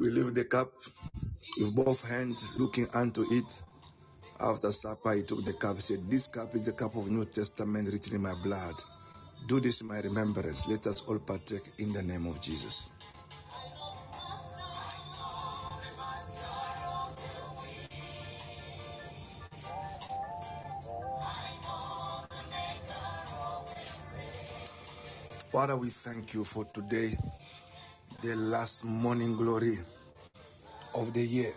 [0.00, 0.72] We leave the cup
[1.58, 3.62] with both hands looking unto it.
[4.40, 7.24] After supper, he took the cup, and said, This cup is the cup of New
[7.24, 8.74] Testament written in my blood.
[9.46, 10.68] Do this in my remembrance.
[10.68, 12.90] Let us all partake in the name of Jesus.
[25.48, 27.16] Father, we thank you for today,
[28.22, 29.78] the last morning glory
[30.94, 31.52] of the year.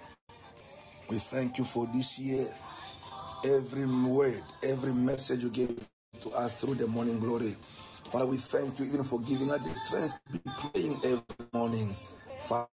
[1.10, 2.48] We thank you for this year.
[3.46, 5.88] Every word, every message you gave
[6.22, 7.56] to us through the morning glory.
[8.12, 11.96] Father, we thank you even for giving us the strength to be praying every morning.
[12.48, 12.70] Father,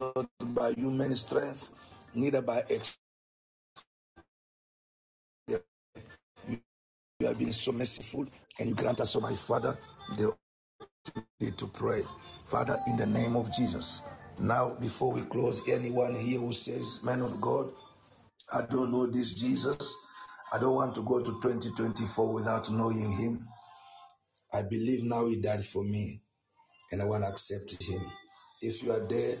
[0.00, 1.68] not by human strength,
[2.14, 2.98] neither by ex.
[5.48, 8.26] You have been so merciful
[8.60, 9.78] and you grant us, oh my Father,
[10.18, 10.34] the
[11.40, 12.02] opportunity to pray.
[12.46, 14.02] Father, in the name of Jesus.
[14.38, 17.70] Now, before we close, anyone here who says, Man of God,
[18.52, 19.96] I don't know this Jesus.
[20.52, 23.48] I don't want to go to 2024 without knowing him.
[24.52, 26.20] I believe now he died for me
[26.92, 28.02] and I want to accept him.
[28.60, 29.36] If you are there,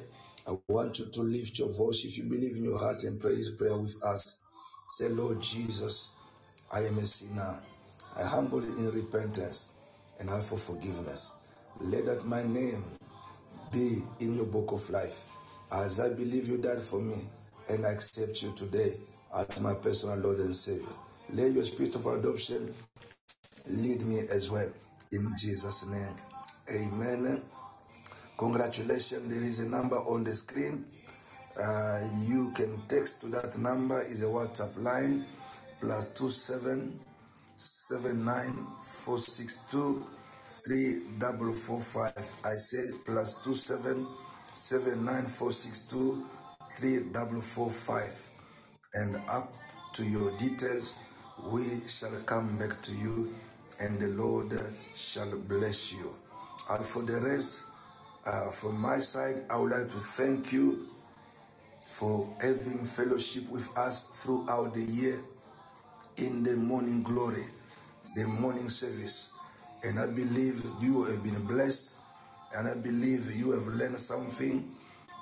[0.46, 2.04] I want you to lift your voice.
[2.04, 4.40] If you believe in your heart and pray this prayer with us,
[4.88, 6.12] say, Lord Jesus,
[6.72, 7.60] I am a sinner.
[8.18, 9.72] I humble in repentance
[10.18, 11.34] and ask for forgiveness.
[11.80, 12.84] Let that my name
[13.72, 15.24] be in your book of life.
[15.72, 17.16] As I believe you died for me
[17.68, 18.96] and I accept you today
[19.36, 20.88] as my personal Lord and Savior.
[21.32, 22.74] Let your spirit of adoption
[23.68, 24.70] lead me as well.
[25.12, 26.14] In Jesus' name.
[26.70, 27.42] Amen.
[28.38, 29.28] Congratulations.
[29.32, 30.84] There is a number on the screen.
[31.60, 35.26] Uh, you can text to that number is a WhatsApp line
[35.80, 37.00] plus two seven
[37.56, 40.04] seven nine four six two
[40.64, 42.32] three double four five.
[42.44, 44.06] I say plus two seven
[44.54, 46.24] seven nine four six two
[46.76, 48.28] three double four five.
[48.94, 49.52] And up
[49.94, 50.96] to your details,
[51.50, 53.34] we shall come back to you,
[53.80, 54.52] and the Lord
[54.94, 56.14] shall bless you.
[56.70, 57.64] And for the rest,
[58.26, 60.86] uh, from my side, I would like to thank you
[61.86, 65.20] for having fellowship with us throughout the year
[66.18, 67.44] in the morning glory,
[68.16, 69.32] the morning service.
[69.84, 71.96] And I believe you have been blessed,
[72.56, 74.70] and I believe you have learned something,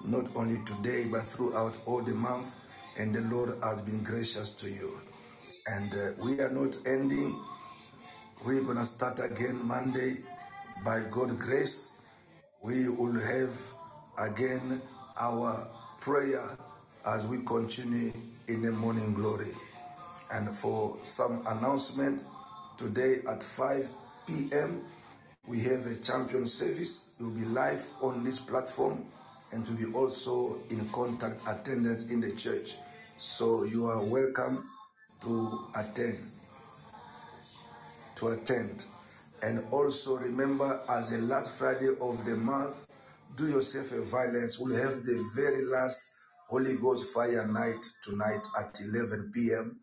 [0.05, 2.57] not only today, but throughout all the month.
[2.99, 5.01] And the Lord has been gracious to you.
[5.67, 7.41] And uh, we are not ending.
[8.45, 10.18] We're going to start again Monday
[10.84, 11.91] by God's grace.
[12.62, 13.53] We will have
[14.16, 14.80] again
[15.18, 15.66] our
[16.01, 16.57] prayer
[17.05, 18.12] as we continue
[18.47, 19.51] in the morning glory.
[20.32, 22.26] And for some announcement,
[22.76, 23.91] today at 5
[24.28, 24.82] p.m.,
[25.49, 27.16] we have a champion service.
[27.18, 29.05] It will be live on this platform
[29.53, 32.76] and to be also in contact attendance in the church.
[33.16, 34.64] So you are welcome
[35.22, 36.18] to attend
[38.19, 38.85] to attend.
[39.43, 42.87] And also remember, as the last Friday of the month,
[43.37, 44.59] do yourself a violence.
[44.59, 46.09] We'll have the very last
[46.49, 49.81] Holy Ghost fire night tonight at 11 p.m.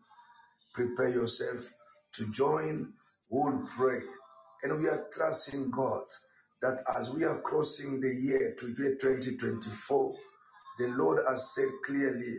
[0.74, 1.70] Prepare yourself
[2.12, 2.92] to join.
[3.30, 4.00] We'll pray.
[4.62, 6.04] And we are trusting God
[6.60, 10.14] that as we are crossing the year to year 2024,
[10.78, 12.34] the Lord has said clearly,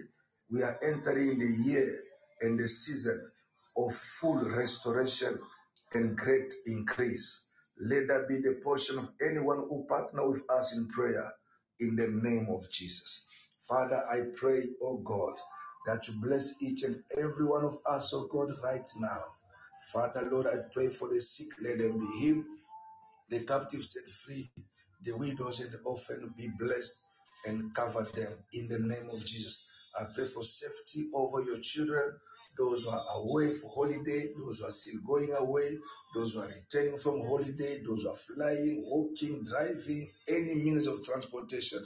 [0.52, 2.00] we are entering the year
[2.42, 3.32] and the season
[3.78, 5.40] of full restoration
[5.94, 7.46] and great increase.
[7.80, 11.32] Let that be the portion of anyone who partner with us in prayer
[11.80, 13.28] in the name of Jesus.
[13.62, 15.36] Father, I pray, oh God,
[15.88, 19.22] that you bless each and every one of us, oh God, right now.
[19.94, 22.46] Father, Lord, I pray for the sick, let them be healed
[23.30, 24.52] the captives set free,
[25.04, 27.04] the widows and the orphan be blessed
[27.48, 29.66] and cover them in the name of Jesus.
[30.00, 32.14] I pray for safety over your children,
[32.58, 35.78] those who are away for holiday, those who are still going away,
[36.16, 41.04] those who are returning from holiday, those who are flying, walking, driving, any means of
[41.04, 41.80] transportation.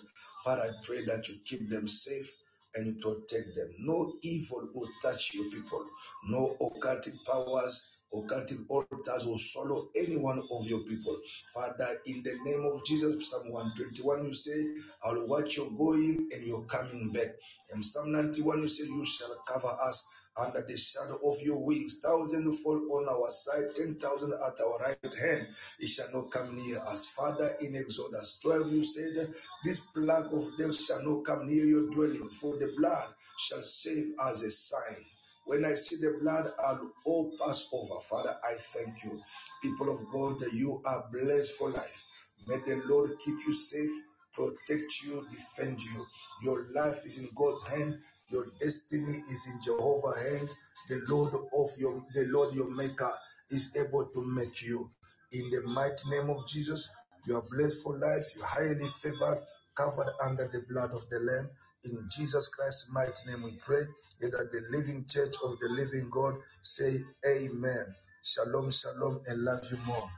[0.44, 2.36] Father, I pray that you keep them safe
[2.76, 3.74] and you protect them.
[3.80, 5.86] No evil will touch your people.
[6.30, 11.18] No occultic powers Occultic altars will swallow any one of your people.
[11.54, 14.68] Father, in the name of Jesus, Psalm 121, you say,
[15.08, 17.30] I will watch your going and your coming back.
[17.72, 20.08] And Psalm 91, you say, You shall cover us
[20.40, 22.00] under the shadow of your wings.
[22.04, 25.48] Thousand fall on our side, ten thousand at our right hand.
[25.80, 27.08] It shall not come near us.
[27.10, 31.90] Father, in Exodus 12, you said, This plague of death shall not come near your
[31.92, 33.10] dwelling, for the blood
[33.40, 35.06] shall save as a sign.
[35.46, 38.00] When I see the blood, I'll all pass over.
[38.10, 39.22] Father, I thank you.
[39.64, 42.06] People of God, you are blessed for life.
[42.48, 43.92] May the Lord keep you safe,
[44.34, 46.06] protect you, defend you.
[46.44, 48.00] Your life is in God's hand.
[48.32, 50.56] Your destiny is in Jehovah's hand.
[50.90, 53.12] The Lord of your the Lord your maker
[53.52, 54.92] is able to make you.
[55.34, 56.92] In the mighty name of Jesus,
[57.28, 58.26] you are blessed for life.
[58.36, 59.40] You're highly favored,
[59.76, 61.50] covered under the blood of the Lamb.
[61.86, 63.84] In Jesus Christ's mighty name we pray.
[64.32, 66.92] that the living church of the living God say
[67.28, 67.96] amen.
[68.24, 70.10] Shalom, shalom, and love you more.